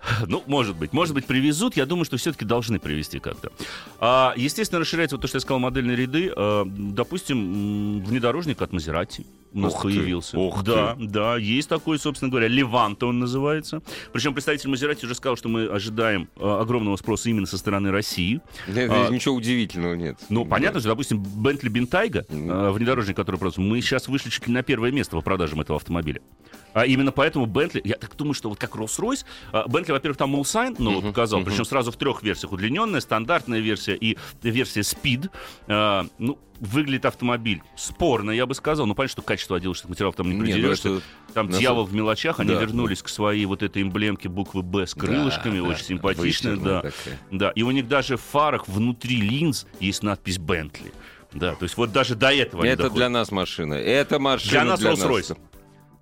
[0.27, 0.93] Ну, может быть.
[0.93, 1.77] Может быть, привезут.
[1.77, 3.53] Я думаю, что все-таки должны привезти как-то.
[3.99, 6.33] А, естественно, расширяется вот то, что я сказал, модельные ряды.
[6.35, 10.39] А, допустим, внедорожник от Мазерати у нас ты, появился.
[10.39, 13.81] ух да, да, есть такой, собственно говоря, Леванта он называется.
[14.13, 18.41] Причем представитель Мазерати уже сказал, что мы ожидаем а, огромного спроса именно со стороны России.
[18.67, 20.19] Это А, Ничего удивительного нет.
[20.29, 23.61] Ну, понятно, что, допустим, Бентли Бентайга, э, внедорожник, который просто...
[23.61, 26.21] Мы сейчас вышли чуть ли на первое место по продажам этого автомобиля.
[26.77, 27.81] А именно поэтому Бентли...
[27.85, 31.41] Я так думаю, что вот как Rolls-Royce, а, Бентли, во-первых, там Mulsanne новый Мгм, показал,
[31.41, 31.51] мгм.
[31.51, 32.53] причем сразу в трех версиях.
[32.53, 35.31] Удлиненная, стандартная версия и версия Speed.
[35.69, 38.87] А, ну, выглядит автомобиль спорно, я бы сказал.
[38.87, 41.01] Ну, понятно, что качество отделочных материалов там не Не, ну
[41.35, 42.61] Там на дьявол в мелочах, они Да.
[42.61, 46.81] вернулись к своей вот этой эмблемке буквы «Б» с крылышками, Да, очень да, симпатичная, да.
[46.83, 47.19] такая.
[47.31, 50.93] Да, и у них даже в фарах внутри линз есть надпись Бентли.
[51.33, 53.75] Да, то есть вот даже до этого Это для нас машина.
[53.75, 55.37] Это машина Для нас Rolls-Royce.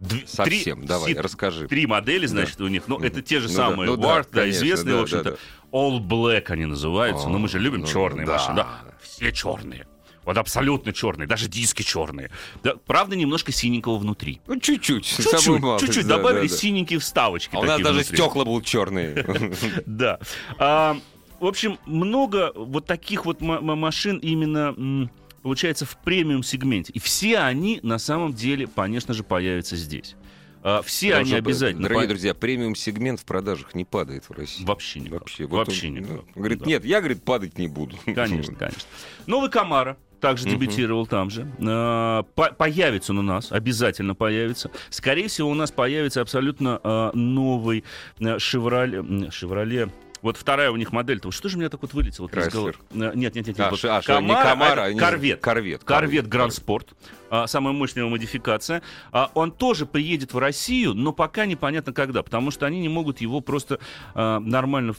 [0.04, 1.66] Дв- Совсем, три- давай, си- расскажи.
[1.68, 2.84] Три модели, значит, у них.
[2.88, 3.90] Ну, это те же Ну да, самые.
[3.90, 5.30] ну да, Ward, да, известные, да, в общем-то.
[5.32, 5.36] да,
[5.72, 7.28] All Black они называются.
[7.28, 8.32] но мы же О, любим ну черные да.
[8.34, 8.56] машины.
[8.56, 8.68] Да,
[9.02, 9.86] все черные.
[10.24, 12.30] Вот абсолютно черные, даже диски черные.
[12.62, 14.40] Да, правда, немножко синенького внутри.
[14.46, 15.04] Ну, чуть-чуть.
[15.04, 16.58] Чуть-чуть, малость, чуть-чуть да, добавили да, да.
[16.60, 17.54] синенькие вставочки.
[17.54, 18.16] А у нас даже внутри.
[18.16, 19.14] стекла будут черные.
[19.86, 20.18] Да.
[20.58, 20.96] А,
[21.40, 25.10] в общем, много вот таких вот машин именно
[25.44, 26.90] получается в премиум-сегменте.
[26.94, 30.16] И все они на самом деле, конечно же, появятся здесь.
[30.62, 31.82] А, все Потому они обязательно.
[31.82, 34.64] Дорогие друзья, премиум-сегмент в продажах не падает в России.
[34.64, 35.20] Вообще никак.
[35.20, 35.44] Вообще.
[35.44, 36.10] Вот Вообще он, никак.
[36.10, 36.64] ну, Говорит, Да.
[36.66, 37.98] нет, я, говорит, падать не буду.
[38.06, 38.80] Конечно, конечно.
[39.26, 41.46] Новый Камара также дебютировал там же.
[41.60, 44.70] А, по- появится он у нас, обязательно появится.
[44.88, 47.84] Скорее всего, у нас появится абсолютно а, новый
[48.22, 49.30] а, Шевроле.
[49.30, 49.90] Шевроле.
[50.24, 51.18] Вот вторая у них модель.
[51.18, 51.30] -то.
[51.30, 52.28] Что же у меня так вот вылетело?
[52.28, 52.78] Крайслер.
[52.92, 53.46] А, Нет, нет, нет.
[53.46, 53.60] нет.
[53.60, 55.40] А, вот а, Камара, Камара, а Корвет.
[55.42, 55.84] Корвет.
[55.84, 56.94] Корвет Гранд Спорт.
[57.28, 58.80] а, Самая мощная модификация.
[59.12, 63.20] А, Он тоже приедет в Россию, но пока непонятно когда, потому что они не могут
[63.20, 63.80] его просто
[64.14, 64.94] а, нормально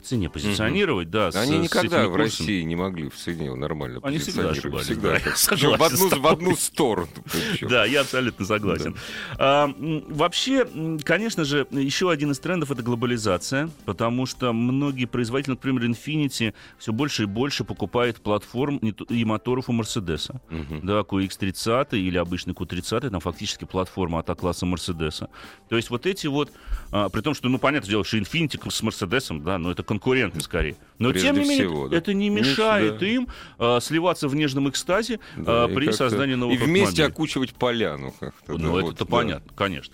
[0.00, 1.30] в- цене позиционировать, да.
[1.32, 2.16] с- Они с никогда этими в.
[2.16, 6.16] России не могли в цене нормально Они всегда ошибались, Всегда да, согласен в, одну, с
[6.18, 7.08] в одну сторону.
[7.62, 8.96] Да, я абсолютно согласен.
[9.38, 9.72] А,
[10.08, 10.66] вообще,
[11.04, 16.92] конечно же, еще один из трендов это глобализация, потому что многие производители, например, Infinity, все
[16.92, 20.40] больше и больше покупает платформ и моторов у Мерседеса.
[20.50, 20.80] Мгм.
[20.86, 25.28] Да, QX30 или обычный Q30, там фактически платформа от класса Мерседеса.
[25.68, 26.50] То есть вот эти вот,
[26.92, 30.40] а, при том, что, ну, понятное дело, что Infinity с Мерседесом, да, но это конкуренты
[30.40, 30.76] скорее.
[30.98, 31.96] Но Прежде тем не менее, всего, да.
[31.96, 33.06] это не Меньше, мешает да.
[33.06, 37.06] им а, сливаться в нежном экстазе Да, а, при создании новых И вместе автомобилей.
[37.12, 38.52] окучивать поляну как-то.
[38.56, 39.10] да, Ну, вот, это-то да.
[39.10, 39.92] понятно, конечно.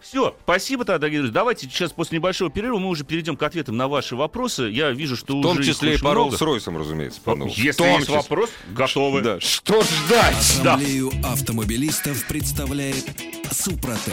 [0.00, 1.34] Все, спасибо тогда, дорогие друзья.
[1.34, 4.64] Давайте сейчас после небольшого перерыва мы уже перейдем к ответам на ваши вопросы.
[4.64, 6.34] Я вижу, что В том уже числе и по много.
[6.36, 7.52] Роллс-Ройсам, разумеется, по новому.
[7.56, 8.16] Если том есть числе.
[8.16, 9.22] вопрос, готовы.
[9.22, 10.36] Да, что ждать?
[10.36, 13.04] Ассамблею автомобилистов представляет
[13.50, 14.12] Супротек.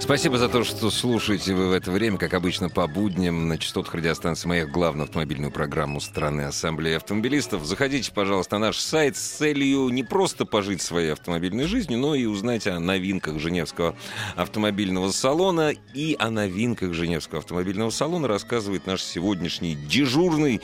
[0.00, 3.94] Спасибо за то, что слушаете вы в это время, как обычно, по будням на частотах
[3.94, 7.64] радиостанции «Маяк» главную автомобильную программу страны Ассамблеи автомобилистов.
[7.64, 12.24] Заходите, пожалуйста, на наш сайт с целью не просто пожить своей автомобильной жизнью, но и
[12.24, 13.94] узнать о новинках Женевского
[14.36, 15.74] автомобильного салона.
[15.94, 20.60] И о новинках Женевского автомобильного салона рассказывает наш сегодняшний дежурный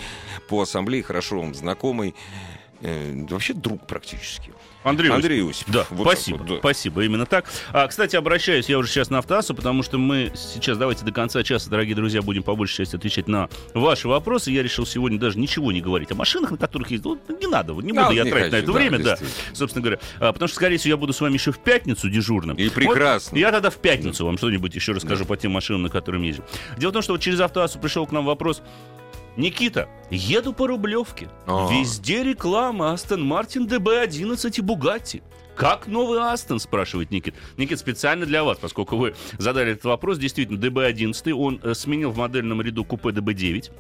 [0.49, 2.15] по Ассамблее, хорошо вам знакомый,
[2.81, 4.56] э, вообще друг практически.
[4.89, 5.65] Андрей, Андрей Иосиф.
[5.69, 6.37] Да, Вот спасибо.
[6.39, 6.57] вот, да.
[6.59, 7.47] Спасибо, именно так.
[7.73, 11.43] А, кстати, обращаюсь я уже сейчас на автоассу, потому что мы сейчас, давайте до конца
[11.43, 14.51] часа, дорогие друзья, будем по большей части отвечать на ваши вопросы.
[14.51, 17.05] Я решил сегодня даже ничего не говорить о машинах, на которых есть.
[17.05, 18.99] Ну, не надо, вот не Да, буду я не тратить на хочу, это да, время,
[19.05, 19.19] да,
[19.53, 19.99] собственно говоря.
[20.21, 22.57] А, потому что, скорее всего, я буду с вами еще в пятницу дежурным.
[22.57, 23.37] И Вот прекрасно.
[23.37, 26.45] я тогда в пятницу вам что-нибудь еще расскажу по тем машинам, на которых ездим.
[26.79, 28.63] Дело в том, что вот через автоассу пришел к нам вопрос.
[29.37, 31.29] Никита, еду по Рублевке.
[31.47, 31.69] А.
[31.71, 35.23] Везде реклама Астон Мартин ДБ-11 и Бугатти.
[35.57, 37.35] Как новый Астон, спрашивает Никит.
[37.57, 40.19] Никит, специально для вас, поскольку вы задали этот вопрос.
[40.19, 43.73] Действительно, ДБ-11, он э, сменил в модельном ряду купе ДБ-9.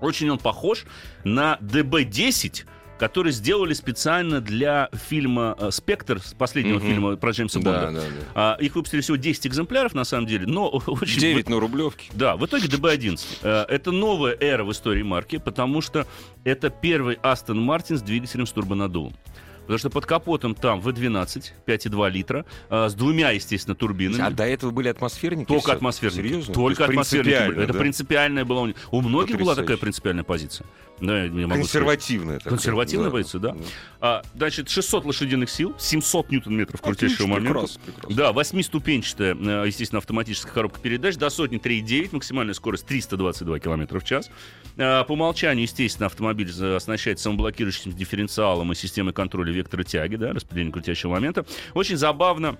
[0.00, 0.84] Очень он похож
[1.24, 2.64] на ДБ-10,
[3.00, 6.86] который сделали специально для фильма э, «Спектр», последнего Мгм.
[6.86, 8.00] фильма про Джеймса Да, Бонда.
[8.02, 8.26] да, да.
[8.34, 11.18] А, их выпустили всего 10 экземпляров, на самом деле, но очень...
[11.18, 12.10] 9 на Рублевке.
[12.12, 13.18] Да, в итоге ДБ-11.
[13.42, 16.06] Э, Это новая эра в истории марки, потому что
[16.44, 19.14] это первый Астон Мартин с двигателем с турбонаддувом.
[19.62, 24.20] Потому что под капотом там V12, 5,2 литра, э, с двумя, естественно, турбинами.
[24.22, 25.46] А до этого были атмосферники?
[25.48, 25.72] Только Всё?
[25.72, 26.16] атмосферники.
[26.28, 26.54] Серьезно?
[26.54, 27.62] Только То атмосферники были.
[27.64, 27.78] Это да?
[27.78, 28.76] принципиальная была у них.
[28.90, 30.66] У многих была такая принципиальная позиция.
[31.00, 31.60] Да, я не могу.
[31.62, 32.50] Консервативная такая.
[32.50, 33.56] Консервативная позиция, да.
[34.00, 37.52] А, значит, 600 лошадиных сил, 700 ньютон-метров крутящего момента.
[37.52, 38.16] прекрасно, прекрасно.
[38.16, 44.04] Да, восьмиступенчатая, э, естественно, автоматическая коробка передач, до сотни 3,9, максимальная скорость 322 км в
[44.04, 44.30] час.
[44.76, 50.72] Э, По умолчанию, естественно, автомобиль оснащается самоблокирующим дифференциалом и системой контроля вектора тяги, да, распределения
[50.72, 51.44] крутящего момента.
[51.74, 52.56] Очень забавно,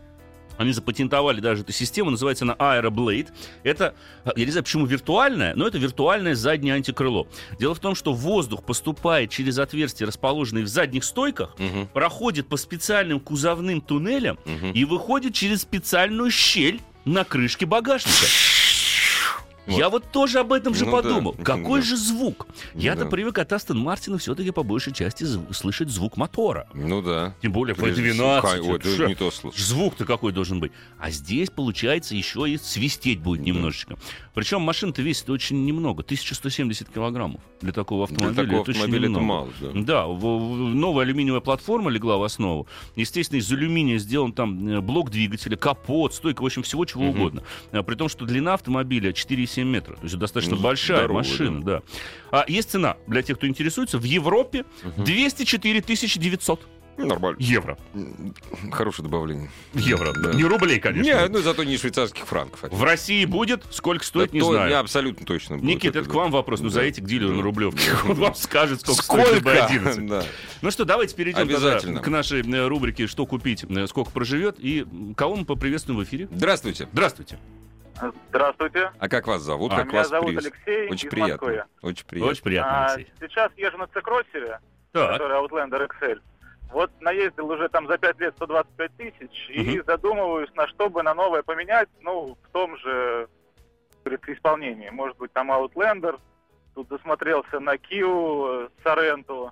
[0.61, 3.29] они запатентовали даже эту систему, называется она Aeroblade.
[3.63, 3.95] Это,
[4.27, 7.27] э, я не знаю, почему виртуальное, но это виртуальное заднее антикрыло.
[7.59, 12.59] Дело в том, что воздух поступает через отверстия, расположенные в задних стойках, Мгм, проходит по
[12.59, 14.73] специальным кузовным туннелям мгм.
[14.73, 18.27] и выходит через специальную щель на крышке багажника.
[19.71, 19.79] Вот.
[19.79, 21.33] Я вот тоже об этом же Ну да, подумал.
[21.45, 21.87] Какой да.
[21.87, 22.47] же звук?
[22.75, 23.11] Я-то Да.
[23.11, 26.69] привык от Астон Мартина все-таки по большей части зв- слышать звук мотора.
[26.75, 27.35] Ну да.
[27.43, 28.69] Тем более Прежде всего, V12.
[28.69, 29.31] Ой, это не то.
[29.57, 30.73] Звук-то какой должен быть.
[30.99, 33.97] А здесь, получается, еще и свистеть будет немножечко.
[34.35, 36.03] Причем машина-то весит очень немного.
[36.03, 38.43] 1170 килограммов для такого Для автомобиля.
[38.45, 39.25] такого это очень автомобиля это немного.
[39.27, 39.71] мало, да.
[39.75, 42.67] Да, в- в- новая алюминиевая платформа легла в основу.
[42.97, 47.11] Естественно, из алюминия сделан там э, блок двигателя, капот, стойка, в общем, всего чего Мгм.
[47.21, 47.43] угодно.
[47.73, 49.95] А, При том, что длина автомобиля 4,7 метра.
[49.97, 51.83] То есть это достаточно Ну, большая здоровая, машина, да.
[52.31, 53.99] А есть цена для тех, кто интересуется.
[53.99, 55.05] В Европе Мгм.
[55.05, 57.37] 204 900 Ну, Нормально.
[57.41, 57.79] евро.
[58.73, 59.51] Хорошее добавление.
[59.75, 60.13] Евро.
[60.13, 60.33] Да.
[60.33, 61.03] Не рублей, конечно.
[61.03, 62.63] Не, ну зато не швейцарских франков.
[62.71, 64.71] В России будет, сколько стоит, Да не то знаю.
[64.71, 65.57] Я абсолютно точно.
[65.57, 66.61] будет Никит, это к вам вопрос.
[66.61, 66.75] Ну, Да.
[66.75, 67.91] заедете к дилеру на Рублевке.
[68.05, 69.27] Он вам скажет, сколько, Сколько?
[69.27, 70.09] стоит ДБ-11.
[70.09, 70.25] Да.
[70.63, 72.01] Ну что, давайте перейдем Обязательно.
[72.01, 74.57] к нашей э, рубрике «Что купить?», э, сколько проживет.
[74.59, 76.29] И кого мы поприветствуем в эфире?
[76.31, 76.89] Здравствуйте.
[76.93, 77.39] Здравствуйте.
[78.31, 78.91] Здравствуйте.
[78.99, 79.73] А как вас зовут?
[79.73, 80.57] А как меня вас зовут приветствуют?
[80.67, 81.47] Алексей Очень из приятно.
[81.47, 81.65] Москвы.
[81.83, 82.31] Очень приятно.
[82.31, 84.59] Очень приятно, А, сейчас езжу на цикросере,
[84.93, 86.19] Так, который Outlander XL.
[86.73, 89.85] Вот наездил уже там за 5 лет 125 тысяч и Мгм.
[89.87, 93.29] задумываюсь, на что бы на новое поменять, ну, в том же
[94.29, 94.91] исполнении.
[94.91, 96.19] Может быть, там Outlander,
[96.75, 99.51] тут засмотрелся на Kia, Sorento,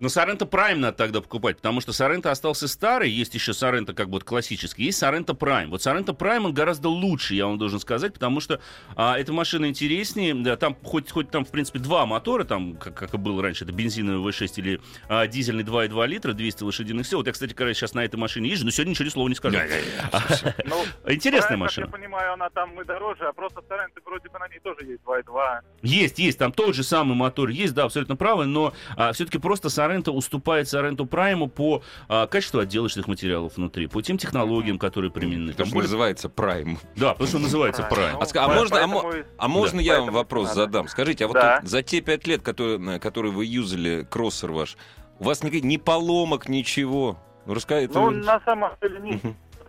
[0.00, 4.06] Но Соренто Prime надо тогда покупать, потому что Соренто остался старый, есть еще Соренто как
[4.06, 5.66] бы вот классический, есть Соренто Prime.
[5.66, 8.60] Вот Соренто Prime он гораздо лучше, я вам должен сказать, потому что
[8.94, 12.94] а, эта машина интереснее, да, там хоть, хоть там в принципе два мотора, там как,
[12.94, 17.18] как и было раньше, это бензиновый V6 или а, дизельный 2,2 литра, 200 лошадиных сил.
[17.18, 19.34] Вот я, кстати, когда сейчас на этой машине езжу, но сегодня ничего ни слова не
[19.34, 19.58] скажу.
[20.64, 21.86] Ну, Интересная машина.
[21.86, 25.02] Я понимаю, она там и дороже, а просто Соренто вроде бы на ней тоже есть
[25.02, 25.60] 2.2.
[25.82, 29.68] Есть, есть, там тот же самый мотор есть, да, абсолютно правы, но а, все-таки просто
[29.88, 35.52] Соренто уступает Соренто Прайму по а, качеству отделочных материалов внутри, по тем технологиям, которые применены.
[35.52, 36.78] Потому Там что более- называется Prime.
[36.94, 39.82] Да, потому что называется А, ну, А, а по- можно, а, поэтому а можно Да,
[39.82, 40.60] я вам вопрос надо.
[40.60, 40.88] задам?
[40.88, 41.60] Скажите, а вот Да.
[41.62, 44.76] за те пять лет, которые, на- которые вы юзали кроссер ваш,
[45.18, 47.18] у вас ни, ни поломок, ничего?
[47.46, 47.94] Ну, расскажите.
[47.98, 49.20] Ну, на самом деле нет.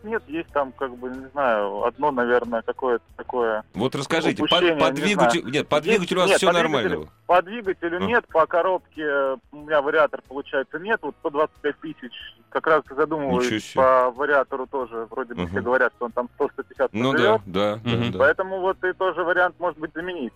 [0.03, 3.63] Нет, есть там, как бы, не знаю, одно, наверное, какое-то такое.
[3.73, 5.53] Вот расскажите, по, по не двигателю, знаю.
[5.53, 6.89] нет, по Есть- двигателю у вас нет, все по нормально.
[6.89, 7.99] двигателю- По двигателю А.
[8.05, 9.05] нет, по коробке
[9.51, 10.99] у меня вариатор, получается, нет.
[11.01, 12.12] Вот 125 тысяч,
[12.49, 15.51] как раз задумываюсь, по вариатору тоже, вроде бы Мгм.
[15.51, 18.17] все говорят, что он там 100-150 Ну да, да, да.
[18.17, 20.33] Поэтому вот и тоже вариант может быть заменить.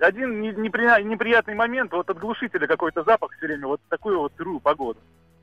[0.00, 4.32] Один не- непри- неприятный момент, вот от глушителя какой-то запах все время, вот такую вот
[4.36, 4.98] сырую погоду.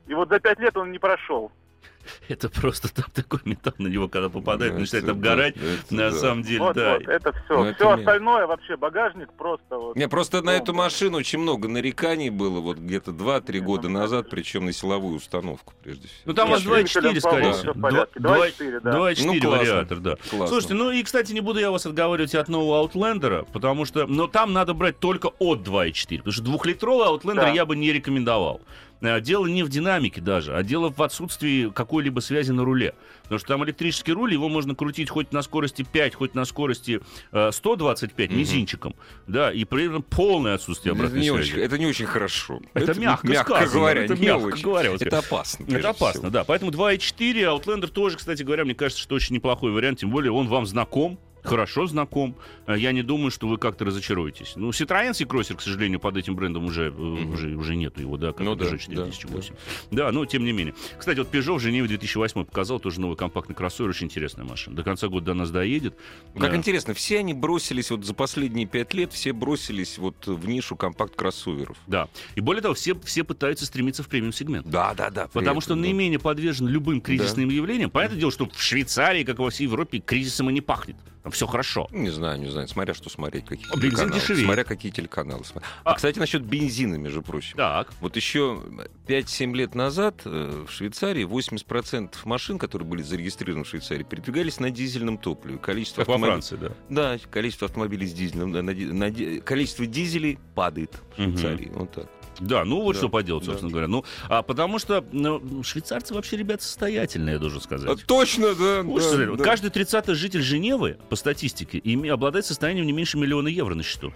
[0.06, 1.50] И вот за пять лет он не прошел.
[2.28, 5.54] Это просто там такой металл на него, когда попадает, Да, начинает это- обгорать.
[5.56, 6.16] это На да.
[6.16, 6.94] самом деле, вот, да.
[6.94, 7.42] вот, это все.
[7.56, 9.96] Ну, это все не- остальное вообще, багажник просто вот.
[9.96, 10.84] Не, просто на эту Бомба.
[10.84, 15.16] машину очень много нареканий было, вот где-то 2-3 Не, года ну, назад, причем на силовую
[15.16, 16.22] установку, прежде всего.
[16.24, 17.72] Ну там у вас Нет, 2,4, двигателем, скорее всего.
[17.72, 18.18] всё в порядке.
[18.20, 18.90] 2,4, да.
[18.90, 19.50] 2,4 Ну, классно.
[19.58, 20.16] вариатор, да.
[20.16, 20.46] Классно.
[20.48, 24.26] Слушайте, ну и, кстати, не буду я вас отговаривать от нового Outlander, потому что, но
[24.26, 27.48] там надо брать только от 2.4, потому что двухлитровый Outlander Да.
[27.50, 28.60] я бы не рекомендовал.
[29.02, 32.94] Э, Дело не в динамике даже, а дело в отсутствии какой-либо связи на руле.
[33.24, 37.00] Потому что там электрический руль, его можно крутить хоть на скорости 5, хоть на скорости
[37.32, 38.38] э, 125 Мгм.
[38.38, 38.94] мизинчиком.
[39.26, 41.52] Да, и при этом полное отсутствие это, обратной не связи.
[41.52, 42.60] очень, это не очень хорошо.
[42.74, 44.62] Это, мягко, мягко сказано, говоря, это не мягко очень.
[44.64, 45.64] говоря, Это опасно.
[45.68, 46.30] это опасно, всего.
[46.30, 46.44] да.
[46.44, 50.46] Поэтому 2.4, Outlander тоже, кстати говоря, мне кажется, что очень неплохой вариант, тем более он
[50.48, 52.36] вам знаком, хорошо знаком.
[52.66, 54.54] Э, Я не думаю, что вы как-то разочаруетесь.
[54.56, 58.28] Ну, Citroёn C-Crosser, к сожалению, под этим брендом уже, э, уже, уже нету его, да,
[58.32, 59.54] как Ну Peugeot да, 4008.
[59.90, 60.74] Да, но тем не менее.
[60.98, 64.76] Кстати, вот Peugeot в Женеве 2008 показал тоже новый компактный кроссовер, очень интересная машина.
[64.76, 65.96] До конца года до нас доедет.
[66.34, 66.56] Как Да.
[66.56, 71.76] интересно, все они бросились, вот за последние пять лет, все бросились вот в нишу компакт-кроссоверов.
[71.86, 72.08] Да.
[72.34, 74.66] И более того, все, все пытаются стремиться в премиум-сегмент.
[74.68, 75.28] Да, да, да.
[75.28, 77.90] Потому что он наименее подвержен любым кризисным явлениям.
[77.90, 80.96] Понятное дело, что в Швейцарии, как и во всей Европе, кризисом и не пахнет.
[81.30, 81.88] Все хорошо.
[81.92, 84.20] Не знаю, не знаю, смотря что смотреть, какие А бензин телеканалы.
[84.20, 84.44] дешевеет.
[84.46, 85.44] Смотря какие телеканалы.
[85.84, 85.94] А, А.
[85.94, 87.56] кстати, насчет бензина, между прочим.
[87.56, 87.92] Так.
[88.00, 88.60] Вот еще
[89.06, 94.70] 5-7 лет назад э, в Швейцарии 80% машин, которые были зарегистрированы в Швейцарии, передвигались на
[94.70, 95.58] дизельном топливе.
[95.58, 96.72] Количество Как во автомобилей- Франции, да.
[97.18, 101.22] Да, количество автомобилей с дизелем, на- на количество дизелей падает в.
[101.22, 101.70] Швейцарии.
[101.74, 102.06] Вот так.
[102.40, 103.50] Да, ну вот Да, что поделать, да.
[103.50, 103.88] собственно говоря.
[103.88, 107.88] Ну, а потому что ну, швейцарцы вообще ребята состоятельные, я должен сказать.
[107.88, 108.82] А, точно, да.
[108.82, 109.44] Слушайте, да, да.
[109.44, 114.12] Каждый 30-й житель Женевы, по статистике, име- обладает состоянием не меньше миллиона евро на счету.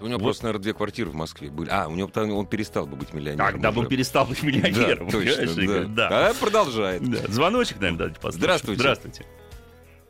[0.00, 0.24] У него Вот.
[0.26, 1.68] просто, наверное, две квартиры в Москве были.
[1.70, 3.52] А, у него там он перестал бы быть миллионером.
[3.54, 5.08] Тогда бы он перестал быть миллионером.
[5.08, 6.08] Да, точно, да.
[6.08, 6.28] да.
[6.28, 7.02] А продолжает.
[7.10, 7.18] Да.
[7.28, 8.40] Звоночек, наверное, давайте послушаем.
[8.42, 8.80] Здравствуйте.
[8.80, 9.26] Здравствуйте.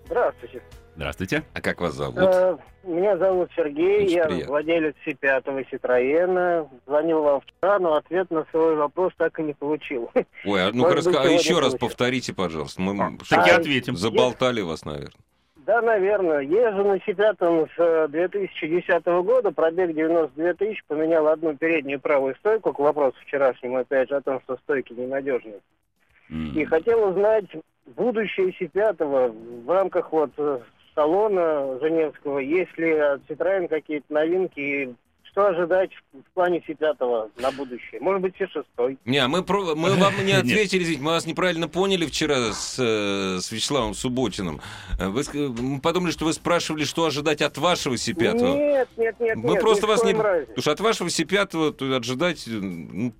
[0.06, 0.62] Здравствуйте.
[0.98, 1.44] Здравствуйте.
[1.54, 2.18] А как вас зовут?
[2.18, 4.48] Э, Меня зовут Сергей, Очень я приятно.
[4.48, 6.68] владелец C5 Ситроена.
[6.88, 10.10] Звонил вам вчера, но ответ на свой вопрос так и не получил.
[10.44, 11.78] Ой, а ну-ка раска- а еще раз получится.
[11.78, 12.80] повторите, пожалуйста.
[12.82, 13.94] Мы А, что, так и А, ответим.
[13.96, 15.12] заболтали вас, наверное.
[15.54, 16.40] Да, наверное.
[16.40, 22.34] Езжу на C5 с э, 2010 года, пробег 92 тысячи, поменял одну переднюю и правую
[22.40, 25.60] стойку, к вопросу вчерашнему, опять же, о том, что стойки ненадежные.
[26.28, 26.54] М.
[26.56, 27.44] И хотел узнать
[27.86, 30.58] будущее C5 в рамках вот э,
[30.98, 34.94] салона Женевского, есть ли от Citroёn какие-то новинки, и
[35.30, 38.00] что ожидать в плане C5 на будущее?
[38.00, 38.98] Может быть, C6?
[39.04, 42.76] Не, а мы, про- мы вам не ответили, извините, мы вас неправильно поняли вчера с,
[42.80, 44.60] э, с Вячеславом Субботиным.
[44.98, 45.22] Э, Вы,
[45.60, 48.56] мы подумали, что вы спрашивали, что ожидать от вашего Си-5.
[48.56, 50.14] Нет, нет, нет, Мы нет, просто вас не...
[50.14, 50.46] разе.
[50.46, 53.12] Потому что от вашего Си-5 то ожидать Не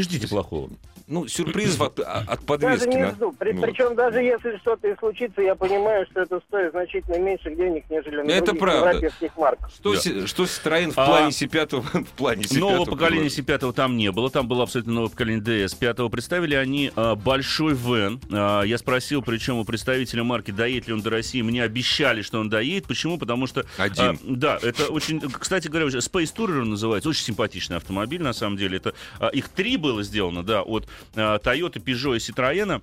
[0.00, 0.70] ждите плохого.
[1.06, 2.88] Ну, сюрпризов от, от Даже подвески.
[2.88, 3.32] не на- жду.
[3.32, 3.62] При- ну.
[3.62, 8.22] Причем даже если что-то и случится, я понимаю, что это стоит значительно меньше денег, нежели
[8.22, 9.10] на Это других правда.
[9.36, 9.70] марках.
[9.74, 10.00] Что, Да.
[10.00, 11.80] Си- что Citroёn в А, плане Си-5?
[12.04, 13.56] В плане Си-5 Нового поколения было?
[13.68, 15.76] C5 там не было, там было абсолютно новое поколение DS.
[15.78, 18.20] 5 представили они а, большой вен.
[18.30, 21.42] А, я спросил, причем у представителя марки, доедет ли он до России.
[21.42, 22.86] Мне обещали, что он доедет.
[22.86, 23.18] Почему?
[23.18, 23.64] Потому что...
[23.78, 24.04] Один.
[24.04, 25.20] а, да, это очень...
[25.20, 27.08] Кстати говоря, уже Space Tourer называется.
[27.08, 28.76] Очень симпатичный автомобиль, на самом деле.
[28.78, 32.80] Это, а, их три было сделано, да, от а, Toyota, Peugeot и Citroёn.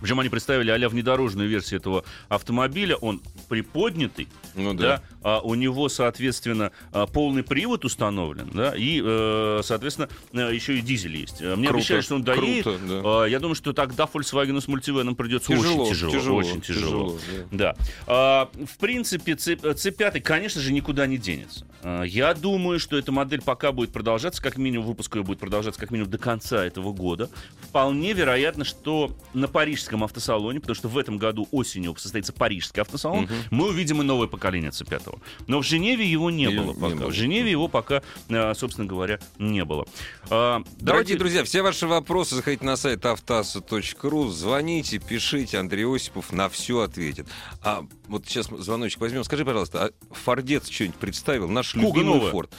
[0.00, 2.96] Причем они представили а внедорожную версию этого автомобиля.
[2.96, 5.02] Он приподнятый, Ну да, да.
[5.22, 10.80] а у него, соответственно, а, полный привод установлен, да, и, э, соответственно, э, еще и
[10.80, 11.42] дизель есть.
[11.42, 12.64] Э, Мне Круто, обещали, что он доедет.
[12.64, 13.00] круто, да.
[13.04, 17.18] А, Я думаю, что тогда Volkswagen с мультивеном придется Тяжело, очень тяжело, тяжело, очень тяжело.
[17.18, 17.76] тяжело, Да.
[18.06, 21.66] А, В принципе, C- C5, конечно же, никуда не денется.
[21.82, 25.80] А, Я думаю, что эта модель пока будет продолжаться, как минимум, выпуск ее будет продолжаться
[25.80, 27.28] как минимум до конца этого года.
[27.60, 33.28] Вполне вероятно, что на парижском автосалоне, потому что в этом году осенью состоится парижский автосалон,
[33.50, 35.18] мы увидим и новое поколение C5.
[35.46, 36.94] Но в Женеве его не Не- было не пока.
[36.96, 37.08] было.
[37.10, 39.86] В Женеве его пока, а, собственно говоря, не было.
[40.30, 46.32] А, Дорогие давайте- друзья, все ваши вопросы заходите на сайт автаса.ру, звоните, пишите, Андрей Осипов
[46.32, 47.26] на все ответит.
[47.62, 49.24] А вот сейчас звоночек возьмем.
[49.24, 51.48] Скажи, пожалуйста, а Фордец что-нибудь представил?
[51.48, 52.30] Наш Куга любимый новая.
[52.30, 52.52] Форд.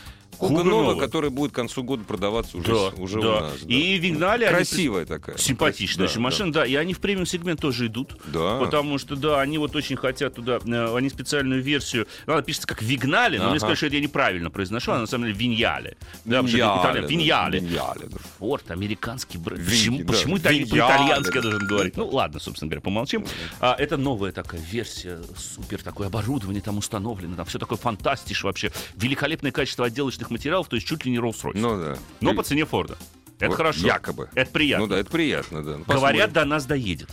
[0.50, 0.96] Новая, новая.
[0.96, 3.28] который будет к концу года продаваться уже, Да, уже да.
[3.38, 3.60] у нас.
[3.62, 3.74] да.
[3.74, 5.38] И вигнали они Красивая такая.
[5.38, 6.66] Симпатичная да, машина, да.
[6.66, 8.16] И они в премиум-сегмент тоже идут.
[8.28, 8.58] Да.
[8.60, 12.68] Потому что, да, они вот очень хотят туда, э, они специальную версию, ну, она пишется
[12.68, 13.52] как Вигнали, но Ага.
[13.52, 15.98] мне сказали, что это я неправильно произношу, а на самом деле Виньяле.
[16.26, 17.60] Да, итальян- да, Виньяле.
[17.60, 18.18] Виньяле, да.
[18.40, 19.62] Форд, американский бренд.
[19.62, 20.14] Винки, почему да.
[20.14, 21.42] почему они Виньяле, по-итальянски да.
[21.42, 21.98] должен говорить?
[21.98, 23.26] Ну, ладно, собственно говоря, помолчим.
[23.60, 28.72] А, это новая такая версия, супер такое оборудование там установлено, там все такое фантастиш вообще.
[28.96, 31.52] Великолепное качество отделочных материалов, то есть чуть ли не Rolls-Royce.
[31.56, 31.98] Ну да.
[32.22, 32.98] Но И- по цене Форда.
[33.38, 33.86] Это вот хорошо.
[33.88, 34.30] Якобы.
[34.36, 34.86] Это приятно.
[34.86, 35.78] Ну да, это приятно, да.
[35.78, 36.34] Ну, Говорят, посмотрим.
[36.34, 37.10] до нас доедет.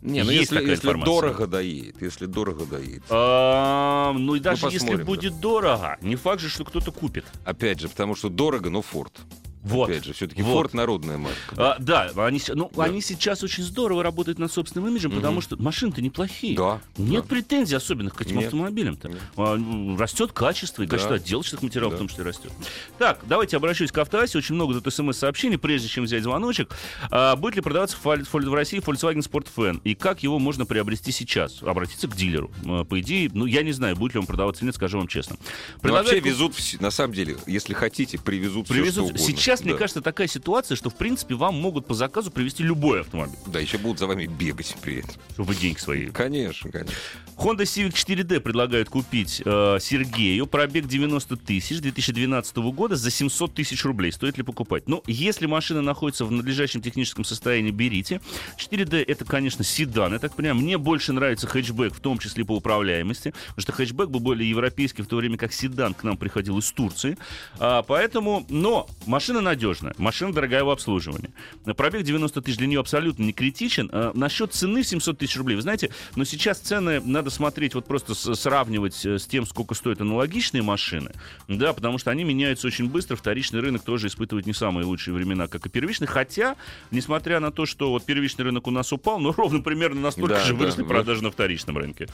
[0.00, 1.14] Не, ну есть если, если информация.
[1.14, 3.04] дорого доедет, если дорого доедет.
[3.08, 7.24] А, ну и даже если посмотрим, будет дорого, не факт же, что кто-то купит.
[7.44, 9.20] Опять же, потому что дорого, но Форд.
[9.62, 9.90] Вот.
[9.90, 10.52] Опять же, все-таки Вот.
[10.54, 11.38] Форд народная марка.
[11.56, 12.84] А, да, они, ну, Да.
[12.84, 16.56] они сейчас очень здорово работают над собственным имиджем, потому что машины-то неплохие.
[16.56, 16.80] Да.
[16.96, 17.28] Нет да.
[17.28, 18.46] претензий особенных к этим Нет.
[18.46, 19.08] автомобилям-то.
[19.08, 19.20] Нет.
[19.36, 19.56] А,
[19.98, 20.90] растет качество, и Да.
[20.92, 21.96] качество отделочных материалов Да.
[21.96, 22.50] в том числе растет.
[22.98, 24.38] Так, давайте обращусь к автоасе.
[24.38, 26.70] Очень много тут смс-сообщений, прежде чем взять звоночек.
[27.10, 29.80] А, будет ли продаваться в России Volkswagen Sport Fan?
[29.84, 31.62] И как его можно приобрести сейчас?
[31.62, 32.50] Обратиться к дилеру.
[32.66, 35.06] А, По идее, ну, я не знаю, будет ли он продаваться или нет, скажу вам
[35.08, 35.36] честно.
[35.82, 38.92] Ну, вообще везут, на самом деле, если хотите, привезут, Привезут.
[38.92, 39.18] что угодно.
[39.18, 39.78] Сейчас, мне Да.
[39.78, 43.78] кажется, такая ситуация, что, в принципе, вам могут по заказу привезти любой автомобиль, Да, еще
[43.78, 45.10] будут за вами бегать при этом.
[45.34, 46.94] чтобы деньги свои Конечно, конечно.
[47.36, 50.46] Honda Civic 4D предлагают купить э, Сергею.
[50.46, 54.12] Пробег 90 тысяч 2012 года за 700 тысяч рублей.
[54.12, 54.88] Стоит ли покупать?
[54.88, 58.20] Ну, если машина находится в надлежащем техническом состоянии, берите.
[58.58, 60.56] 4D это, конечно, седан, я так понимаю.
[60.56, 63.32] Мне больше нравится хэтчбэк, в том числе по управляемости.
[63.48, 66.70] Потому что хэтчбэк был более европейский, в то время как седан к нам приходил из
[66.70, 67.18] Турции.
[67.58, 71.30] А, поэтому, но машина надежная, машина дорогая в обслуживании.
[71.76, 73.90] Пробег 90 тысяч для нее абсолютно не критичен.
[73.92, 78.14] А, насчет цены 700 тысяч рублей, вы знаете, но сейчас цены надо смотреть, вот просто
[78.14, 81.12] сравнивать э, с тем, сколько стоят аналогичные машины,
[81.48, 85.48] да, потому что они меняются очень быстро, вторичный рынок тоже испытывает не самые лучшие времена,
[85.48, 86.56] как и первичный, хотя,
[86.90, 90.44] несмотря на то, что вот первичный рынок у нас упал, но ровно примерно настолько Да,
[90.44, 90.88] же выросли да.
[90.88, 92.08] продажи на вторичном рынке.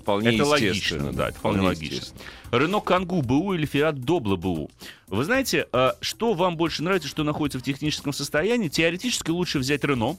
[0.00, 1.94] Вполне это логично, да, это вполне, логично.
[1.96, 2.22] естественно.
[2.52, 4.70] Рено Кангу БУ или Фиат Добла БУ.
[5.08, 8.68] Вы знаете, а, что вам больше нравится, что находится в техническом состоянии?
[8.68, 10.16] Теоретически лучше взять Рено,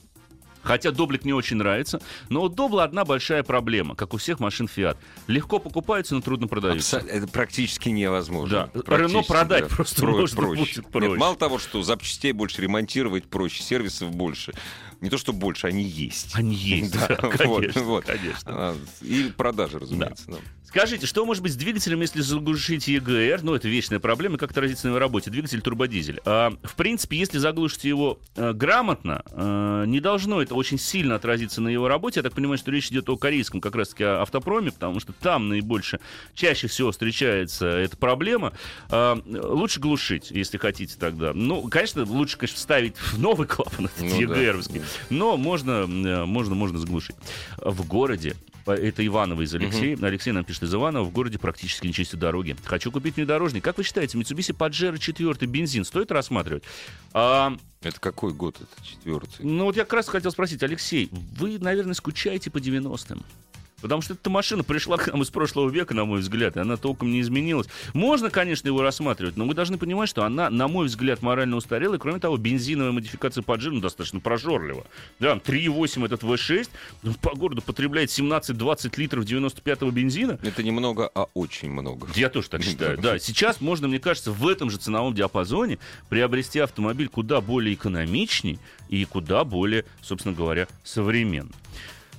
[0.64, 2.02] Хотя Доблик не очень нравится.
[2.28, 4.98] Но у Добла одна большая проблема, как у всех машин Фиат.
[5.28, 6.98] Легко покупаются, но трудно продаются.
[7.00, 8.70] Абсо- Это практически невозможно.
[8.74, 8.98] Да.
[8.98, 9.76] Рено продать да.
[9.76, 10.60] просто Про- можно проще.
[10.82, 11.10] будет проще.
[11.10, 14.52] Нет, мало того, что запчастей больше ремонтировать проще, сервисов больше.
[15.00, 16.32] Не то, что больше, они есть.
[16.36, 18.04] Они есть, Да, да, вот, конечно, вот.
[18.06, 18.42] конечно.
[18.52, 20.26] А, И продажи, разумеется.
[20.28, 20.38] да.
[20.68, 23.40] Скажите, что может быть с двигателем, если заглушить ЕГР?
[23.42, 25.32] Ну, это вечная проблема, как отразится на его работе.
[25.32, 26.20] Двигатель турбодизель.
[26.26, 31.62] А, в принципе, если заглушите его э, грамотно, э, не должно это очень сильно отразиться
[31.62, 32.20] на его работе.
[32.20, 36.02] Я так понимаю, что речь идет о корейском как раз-таки автопроме, потому что там наибольше,
[36.34, 38.52] чаще всего встречается эта проблема.
[38.90, 41.32] А, лучше глушить, если хотите тогда.
[41.34, 44.42] Ну, конечно, лучше, конечно, вставить в новый клапан, этот Ну да.
[44.42, 44.82] ЕГРовский.
[45.10, 47.16] Но можно, э, можно, можно заглушить.
[47.56, 48.36] В городе
[48.74, 49.98] это Иванова из Алексея.
[50.02, 51.04] Алексей нам пишет из Иванова.
[51.06, 52.56] В городе практически не чистят дороги.
[52.66, 53.64] Хочу купить внедорожник.
[53.64, 56.64] Как вы считаете, Mitsubishi Pajero 4 бензин стоит рассматривать?
[57.14, 58.58] А, Это какой год?
[58.60, 59.46] Это четвертый.
[59.46, 63.24] ну вот я как раз хотел спросить, Алексей, вы, наверное, скучаете по 90-м?
[63.80, 66.78] Потому что эта машина пришла к нам из прошлого века, на мой взгляд, и она
[66.78, 67.68] толком не изменилась.
[67.94, 71.94] Можно, конечно, его рассматривать, но вы должны понимать, что она, на мой взгляд, морально устарела.
[71.94, 74.84] И, кроме того, бензиновая модификация ну, достаточно прожорлива.
[75.20, 76.70] Да, 3,8 этот V6
[77.04, 80.40] ну, по городу потребляет 17-20 литров 95-го бензина.
[80.42, 82.08] Это не много, а очень много.
[82.16, 82.98] Я тоже так считаю.
[82.98, 85.78] Да, сейчас можно, мне кажется, в этом же ценовом диапазоне
[86.10, 88.58] приобрести автомобиль куда более экономичней
[88.90, 91.54] и куда более, собственно говоря, современный.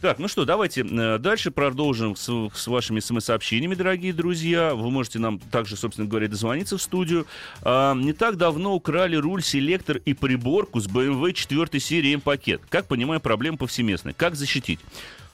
[0.01, 4.75] Так, ну что, давайте э, дальше продолжим с, с вашими смс-сообщениями, дорогие друзья.
[4.75, 7.27] Вы можете нам также, собственно говоря, дозвониться в студию.
[7.63, 12.63] А, не так давно украли руль, селектор и приборку с BMW 4 серии М-пакет.
[12.69, 14.13] Как понимаю, проблема повсеместная.
[14.13, 14.79] Как защитить?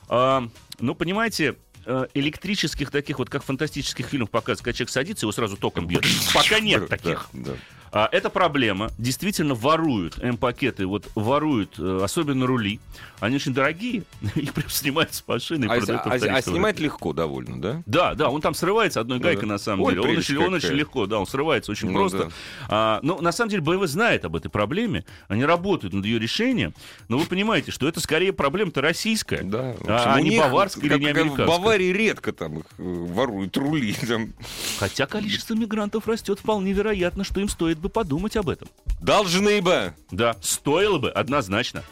[0.09, 0.49] А,
[0.79, 5.33] ну, понимаете, э, электрических таких вот, как в фантастических фильмах показывают, когда человек садится, его
[5.33, 6.07] сразу током бьет.
[6.35, 7.29] Пока нет таких.
[7.35, 7.59] Да, да.
[7.95, 8.91] А, это проблема.
[8.99, 12.81] Действительно воруют М-пакеты, вот воруют, э, особенно рули.
[13.21, 14.03] Они очень дорогие,
[14.35, 17.83] их прям снимают с машины А, а- а вторичному снимать легко довольно, да?
[17.87, 19.53] Да, да, он там срывается одной Ну гайкой да.
[19.55, 20.03] на самом Ой, деле.
[20.11, 22.19] Он очень, он очень легко, да, он срывается очень Ну просто.
[22.19, 22.31] да.
[22.69, 26.75] А, но на самом деле BMW знает об этой проблеме, они работают над ее решением,
[27.09, 29.77] но вы понимаете, что это скорее проблема-то российская, Да.
[29.87, 31.47] А, общем, а не них, баварская или как- не как американская.
[31.47, 33.95] В Баварии редко там их э, воруют рули.
[34.07, 34.33] Там.
[34.81, 38.69] Хотя количество мигрантов растет, вполне вероятно, что им стоит бы подумать об этом.
[39.01, 39.95] Должны бы.
[40.11, 41.83] Да, стоило бы, однозначно.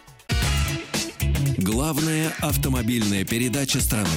[1.59, 4.09] Главная автомобильная передача страны.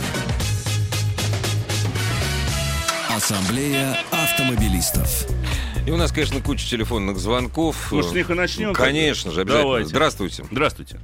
[3.16, 5.28] Ассамблея автомобилистов.
[5.86, 7.92] И у нас, конечно, куча телефонных звонков.
[7.92, 8.74] Может, с них и начнем?
[8.74, 9.70] Конечно же, обязательно.
[9.70, 9.90] Давайте.
[9.90, 10.44] Здравствуйте.
[10.50, 11.00] Здравствуйте.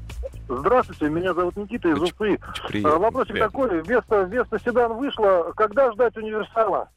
[0.49, 2.39] Здравствуйте, меня зовут Никита из Уфы.
[2.83, 3.61] А, Вопросик Приятно.
[3.61, 6.89] такой, Веста, Веста седан вышла, когда ждать универсала?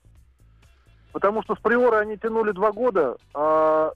[1.14, 3.92] Потому что с Приора они тянули два года а,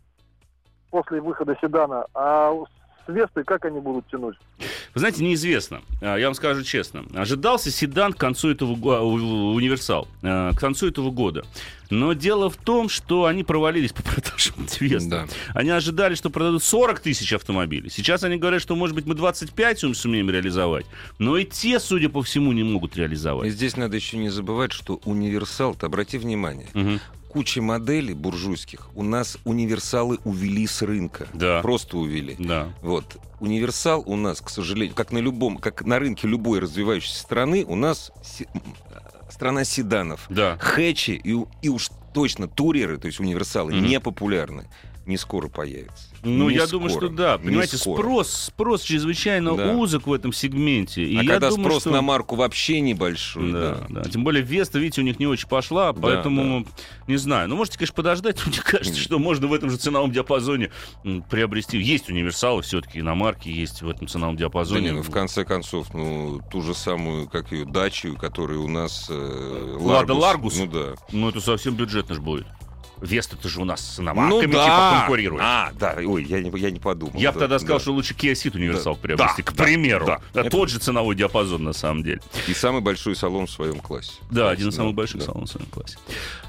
[0.88, 2.52] после выхода седана, а
[3.08, 4.36] с Вестой как они будут тянуть?
[4.94, 5.80] Вы знаете, неизвестно.
[6.02, 7.04] А, Я вам скажу честно.
[7.14, 11.44] Ожидался седан к концу этого года, универсал, э, к концу этого года.
[11.90, 15.08] Но дело в том, что они провалились по продажам Веста.
[15.08, 15.26] Да.
[15.54, 17.88] Они ожидали, что продадут 40 тысяч автомобилей.
[17.90, 20.84] Сейчас они говорят, что, может быть, мы 25 сум- сумеем реализовать.
[21.18, 23.52] Но и те, судя по всему, не могут И реализовать.
[23.52, 27.00] здесь надо еще не забывать, что универсал, обрати внимание, Мгм.
[27.28, 31.28] Куча моделей буржуйских у нас универсалы увели с рынка.
[31.34, 31.60] Да.
[31.62, 32.36] Просто увели.
[32.38, 32.68] Да.
[32.82, 33.16] Вот.
[33.40, 37.76] Универсал у нас, к сожалению, как на любом, как на рынке любой развивающейся страны, у
[37.76, 38.10] нас
[38.40, 38.46] м,
[38.90, 40.26] э, страна седанов.
[40.28, 40.56] Да.
[40.60, 43.84] Хэтчи и, и уж точно туреры, то есть универсалы, Мгм.
[43.86, 44.68] не популярны.
[45.08, 46.04] Не скоро появятся.
[46.22, 47.06] Ну, Не я думаю, скоро.
[47.06, 47.38] что да.
[47.38, 49.72] Понимаете, спрос, спрос чрезвычайно Да.
[49.72, 51.02] узок в этом сегменте.
[51.02, 51.90] И А я когда думаю, спрос что...
[51.92, 54.02] на марку вообще небольшой, Да, да.
[54.02, 54.10] да.
[54.10, 56.66] Тем более Веста, видите, у них не очень пошла, Да, поэтому
[57.06, 57.48] не знаю.
[57.48, 58.36] Ну, можете, конечно, подождать.
[58.46, 60.70] Мне кажется, что можно в этом же ценовом диапазоне
[61.30, 61.78] приобрести.
[61.78, 64.80] Есть универсалы все-таки, иномарки есть в этом ценовом Да диапазоне.
[64.82, 69.06] не, ну в конце концов, ну ту же самую, как ее, дачу, которая у нас...
[69.08, 70.58] э, Лада Ларгус?
[70.58, 70.94] Ну да.
[71.12, 72.46] Ну, это совсем бюджетно же будет.
[73.00, 74.64] Веста-то же у нас с Ну иномарками да.
[74.64, 75.42] типа конкурирует.
[75.44, 77.12] А, да, ой, я не, я не подумал.
[77.18, 77.82] Я бы да, тогда сказал, да.
[77.82, 80.06] что лучше Kia Ceed универсал Да, приобрести, да, к да, примеру.
[80.06, 80.20] да.
[80.34, 82.20] Да, Это- Тот же ценовой диапазон, на самом деле.
[82.46, 84.12] И самый большой салон в своем классе.
[84.30, 85.26] Да, один из самых больших да.
[85.26, 85.96] салонов в своем классе.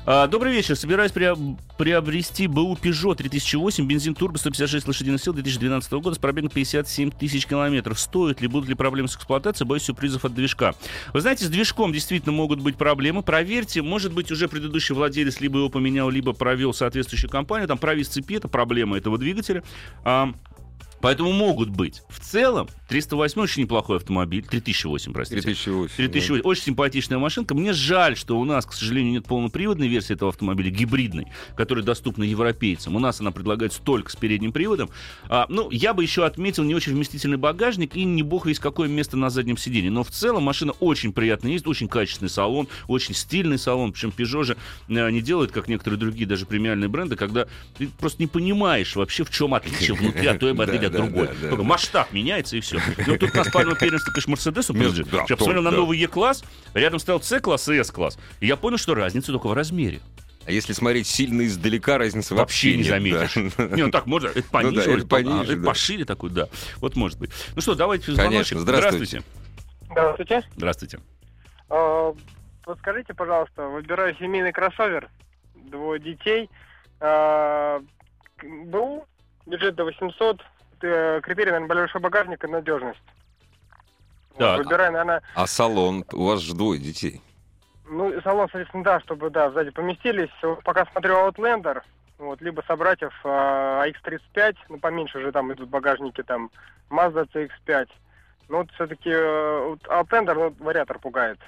[0.06, 0.76] А, добрый вечер.
[0.76, 6.50] Собираюсь приоб- приобрести БУ Peugeot 3008, бензин турбо 156 лошадиных сил 2012 года с пробегом
[6.50, 8.00] 57 тысяч километров.
[8.00, 9.68] Стоит ли, будут ли проблемы с эксплуатацией?
[9.68, 10.74] Боюсь сюрпризов от движка.
[11.14, 13.22] Вы знаете, с движком действительно могут быть проблемы.
[13.22, 17.68] Проверьте, может быть, уже предыдущий владелец либо его поменял, либо провел соответствующую компанию.
[17.68, 19.64] Там провис цепи, это проблема этого двигателя.
[21.02, 22.04] Поэтому могут быть.
[22.10, 24.46] В целом, 308 очень неплохой автомобиль.
[24.46, 25.42] 3008, простите.
[25.42, 25.96] 3008.
[25.96, 26.44] 3008.
[26.44, 27.56] Очень симпатичная машинка.
[27.56, 32.24] Мне жаль, что у нас, к сожалению, нет полноприводной версии этого автомобиля, гибридной, которая доступна
[32.24, 32.96] европейцам.
[32.96, 34.90] У нас она предлагается только с передним приводом.
[35.30, 38.90] А, ну, я бы еще отметил не очень вместительный багажник и не бог весь какое
[38.90, 39.92] место на заднем сиденье.
[39.92, 43.94] Но в целом машина очень приятная ездит, очень качественный салон, очень стильный салон.
[43.94, 47.48] Причем Peugeot же э, не делают, как некоторые другие даже премиальные бренды, когда
[47.78, 51.28] ты просто не понимаешь вообще, в чем отличие внутри от той модели Да, другой.
[51.28, 51.70] да, да, Только да.
[51.70, 52.80] масштаб меняется и все.
[53.08, 55.10] Ну, тут у нас пальма первенства, конечно, Мерседесу Мер- принадлежит.
[55.12, 55.78] да, Я посмотрел на да.
[55.78, 58.18] новый Е-класс, рядом стоял С-класс и С-класс.
[58.40, 60.00] И я понял, что разница только в размере.
[60.46, 63.54] А если смотреть сильно издалека, разницы Вообще вообще, не нет, заметишь.
[63.58, 63.68] да.
[63.76, 65.68] Не, ну так можно, это пониже, да, это а, пониже, это да.
[65.68, 66.48] пошире такой, да.
[66.78, 67.30] Вот может быть.
[67.56, 68.58] Ну что, давайте Конечно, звоночек.
[68.60, 69.22] здравствуйте.
[69.92, 70.44] Здравствуйте.
[70.56, 71.00] Здравствуйте.
[71.70, 72.14] А,
[72.64, 75.10] Подскажите, пожалуйста, выбираю семейный кроссовер,
[75.56, 76.50] двое детей,
[77.00, 77.80] а,
[78.38, 79.06] к- БУ,
[79.46, 80.42] бюджет до 800,
[80.84, 83.00] э, критерий, наверное, большой багажник и надежность.
[84.32, 84.58] Вот, Так.
[84.60, 86.06] Выбираю, наверное, А салон?
[86.14, 87.22] У вас же двое детей.
[87.90, 90.30] ну, и салон, соответственно, да, чтобы, да, сзади поместились.
[90.44, 91.82] Вот Пока смотрю Outlander,
[92.20, 96.52] вот, либо собратьев а, AX35, ну, поменьше уже там идут багажники, там,
[96.90, 97.88] Mazda CX-5.
[98.50, 101.40] Ну, вот все-таки Outlander, ну, вариатор пугает.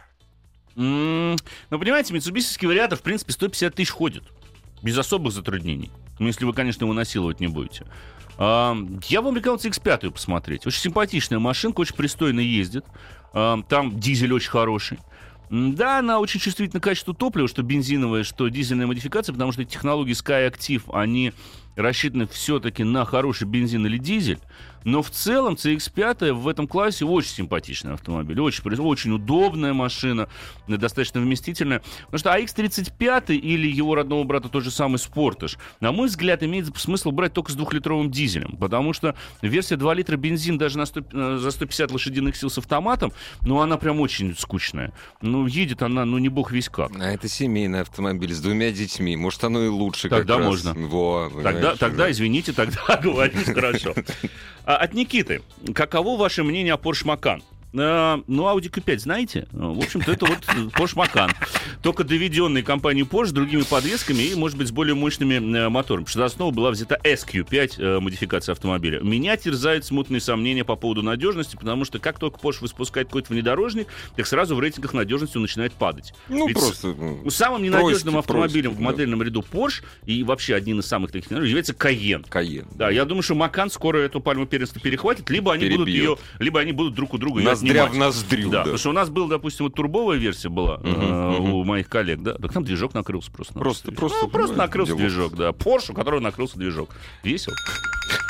[0.77, 1.35] М,
[1.69, 4.23] Ну, понимаете, митсубисийский вариатор, в принципе, 150 тысяч ходит.
[4.81, 5.91] Без особых затруднений.
[6.21, 7.83] Ну, если вы, конечно, его насиловать не будете.
[8.37, 10.67] А, Я вам рекомендую X5 посмотреть.
[10.67, 12.85] Очень симпатичная машинка, очень пристойно ездит.
[13.33, 14.99] А, Там дизель очень хороший.
[15.49, 20.13] Да, она очень чувствительна к качеству топлива, что бензиновая, что дизельная модификация, потому что технологии
[20.13, 21.33] Sky Active, они
[21.75, 24.39] рассчитаны все-таки на хороший бензин или дизель.
[24.83, 28.39] Но в целом CX-5 в этом классе очень симпатичный автомобиль.
[28.39, 30.27] Очень, очень удобная машина,
[30.67, 31.81] достаточно вместительная.
[32.09, 36.75] Потому что AX35 или его родного брата тот же самый Sportage, на мой взгляд, имеет
[36.77, 38.57] смысл брать только с двухлитровым дизелем.
[38.57, 42.57] Потому что версия 2 литра бензин даже на 100, э, за 150 лошадиных сил с
[42.57, 43.11] автоматом,
[43.41, 44.93] ну, она прям очень скучная.
[45.21, 46.91] Ну, едет она, ну, не бог весь как.
[46.99, 49.15] А это семейный автомобиль с двумя детьми.
[49.15, 50.73] Может, оно и лучше Тогда как можно.
[50.73, 50.83] Раз.
[50.89, 53.95] Во, тогда, тогда, извините, тогда говорить хорошо.
[54.65, 55.41] А, от Никиты.
[55.73, 57.41] Каково ваше мнение о Porsche Macan?
[57.73, 59.47] Uh, ну, Audi Q5, знаете?
[59.51, 60.39] В общем-то, это вот
[60.73, 61.31] Porsche Macan.
[61.81, 66.03] Только доведенный компанией Porsche с другими подвесками и, может быть, с более мощными моторами.
[66.03, 68.99] Потому что за основу была взята SQ5, uh, модификация автомобиля.
[68.99, 73.87] Меня терзают смутные сомнения по поводу надежности, потому что как только Porsche выпускает какой-то внедорожник,
[74.17, 76.13] так сразу в рейтингах надежности он начинает падать.
[76.27, 76.93] Ну, Ведь просто...
[77.29, 81.31] Самым ненадежным прости, автомобилем прости, в модельном ряду Porsche и вообще один из самых таких
[81.31, 82.27] является Cayenne.
[82.29, 82.67] Cayenne.
[82.75, 85.79] Да, я думаю, что Macan скоро эту пальму первенства перехватит, либо они Перебьет.
[85.79, 88.59] будут ее, либо они будут друг у друга ее Ноздря в ноздрю, Да, да.
[88.63, 92.33] потому что у нас был, допустим, вот турбовая версия была э, у моих коллег, да,
[92.35, 93.53] так там движок накрылся просто.
[93.53, 95.01] Просто- Ну, просто, просто ну, накрылся делов.
[95.01, 95.49] движок, да.
[95.49, 96.89] Porsche, у которого накрылся движок.
[97.23, 97.55] Весело.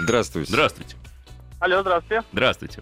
[0.04, 0.52] Здравствуйте.
[0.52, 0.96] Здравствуйте.
[1.60, 2.24] Алло, здравствуйте.
[2.34, 2.82] Здравствуйте.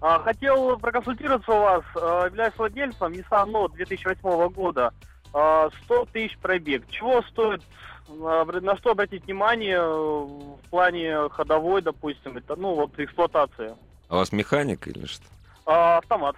[0.00, 1.82] А, хотел проконсультироваться у вас.
[1.96, 4.92] А, являюсь владельцем Nissan Note 2008 года.
[5.34, 6.84] А, 100 тысяч пробег.
[6.90, 7.62] Чего стоит,
[8.22, 13.74] а, на что обратить внимание э, в плане ходовой, допустим, это, ну, вот эксплуатации?
[14.08, 15.24] А у вас механик или что?
[15.68, 16.34] А, автомат.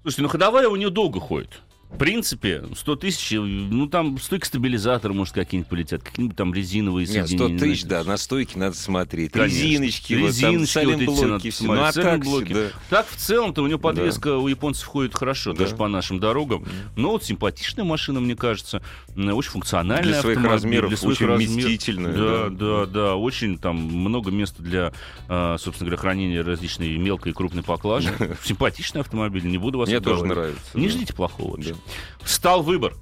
[0.00, 1.60] Слушайте, ну ходовая у нее долго ходит.
[1.90, 7.26] В принципе, 100 тысяч, ну там стойка стабилизатора, может, какие-нибудь полетят, какие-нибудь там резиновые Нет,
[7.26, 7.58] 100 сиденья.
[7.58, 9.32] тысяч, да, на стойке надо смотреть.
[9.32, 9.56] Конечно.
[9.56, 11.64] Резиночки, вот там, Резиночки вот эти надо все.
[11.64, 12.52] Ну, а так саленблоки.
[12.52, 12.66] да.
[12.90, 15.60] Так, в целом-то у нее подвеска у японцев ходит хорошо, Да.
[15.64, 16.66] даже по нашим дорогам.
[16.94, 18.82] Но вот симпатичная машина, мне кажется,
[19.16, 20.12] очень функциональная.
[20.12, 21.52] Для своих размеров для своих очень размеров.
[21.54, 22.50] вместительная, Да, да.
[22.50, 24.92] да, да, очень там много места для,
[25.26, 28.10] а, собственно говоря, хранения различной мелкой и крупной поклажи.
[28.44, 30.60] Симпатичный автомобиль, не буду вас Мне тоже нравится.
[30.74, 30.92] Не да.
[30.92, 31.72] ждите плохого вообще.
[31.72, 31.77] Да.
[32.24, 32.94] Стал выбор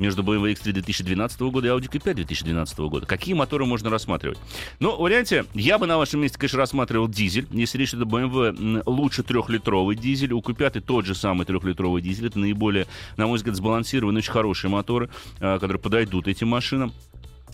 [0.00, 3.06] между BMW X3 2012 года и Audi Q5 2012 года.
[3.06, 4.38] Какие моторы можно рассматривать?
[4.80, 7.46] Ну, в варианте, я бы на вашем месте, конечно, рассматривал дизель.
[7.52, 10.32] Если речь идет о BMW, лучше трехлитровый дизель.
[10.32, 12.28] У Q5 тот же самый трехлитровый дизель.
[12.28, 16.94] Это наиболее, на мой взгляд, сбалансированные, очень хорошие моторы, а, которые подойдут этим машинам.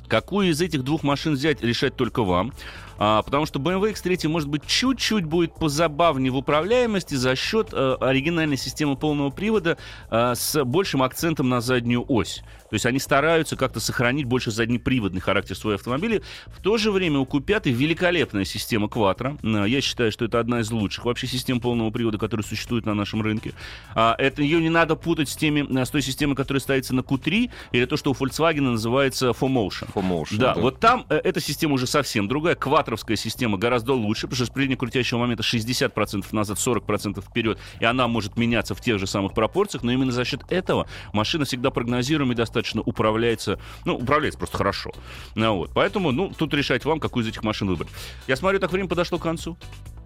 [0.08, 2.52] Какую из этих двух машин взять, решать только вам.
[2.98, 7.96] А, потому что BMW X3 может быть чуть-чуть будет позабавнее в управляемости за счет э,
[8.00, 9.76] оригинальной системы полного привода
[10.10, 12.42] э, с большим акцентом на заднюю ось.
[12.68, 16.22] То есть они стараются как-то сохранить больше заднеприводный характер своего автомобиля.
[16.46, 19.38] В то же время у Q5 великолепная система Quattro.
[19.42, 22.94] Э, Я считаю, что это одна из лучших вообще систем полного привода, которая существует на
[22.94, 23.52] нашем рынке.
[23.94, 27.00] А, это ее не надо путать с, теми, э, с той системой, которая ставится на
[27.00, 29.92] Q3, или то, что у Volkswagen называется 4Motion.
[29.94, 30.60] 4Motion, Да, да.
[30.60, 32.54] вот там э, эта система уже совсем другая.
[32.56, 37.84] Кватровская система гораздо лучше, потому что с предельно крутящего момента 60% назад, 40% вперед, и
[37.84, 41.70] она может меняться в тех же самых пропорциях, но именно за счет этого машина всегда
[41.70, 44.92] прогнозируема и достаточно управляется, ну, управляется просто хорошо.
[45.34, 45.70] Ну, вот.
[45.74, 47.90] Поэтому, ну, тут решать вам, какую из этих машин выбрать.
[48.26, 49.56] Я смотрю, так время подошло к концу.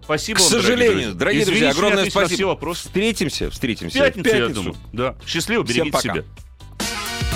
[0.03, 2.35] Спасибо К вам, дорогие сожалению, дорогие Извините, друзья, что не огромное спасибо.
[2.35, 2.81] все вопросы.
[2.87, 3.99] Встретимся, встретимся.
[3.99, 4.61] В пятницу, в я пятницу.
[4.63, 4.77] думаю.
[4.93, 5.15] Да.
[5.25, 6.13] Счастливо, Всем берегите пока.
[6.15, 6.25] себя.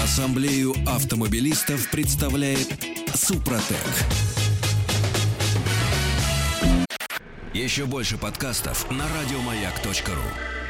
[0.03, 2.67] Ассамблею автомобилистов представляет
[3.13, 3.77] Супротек.
[7.53, 10.64] Еще больше подкастов на радиомаяк.ру.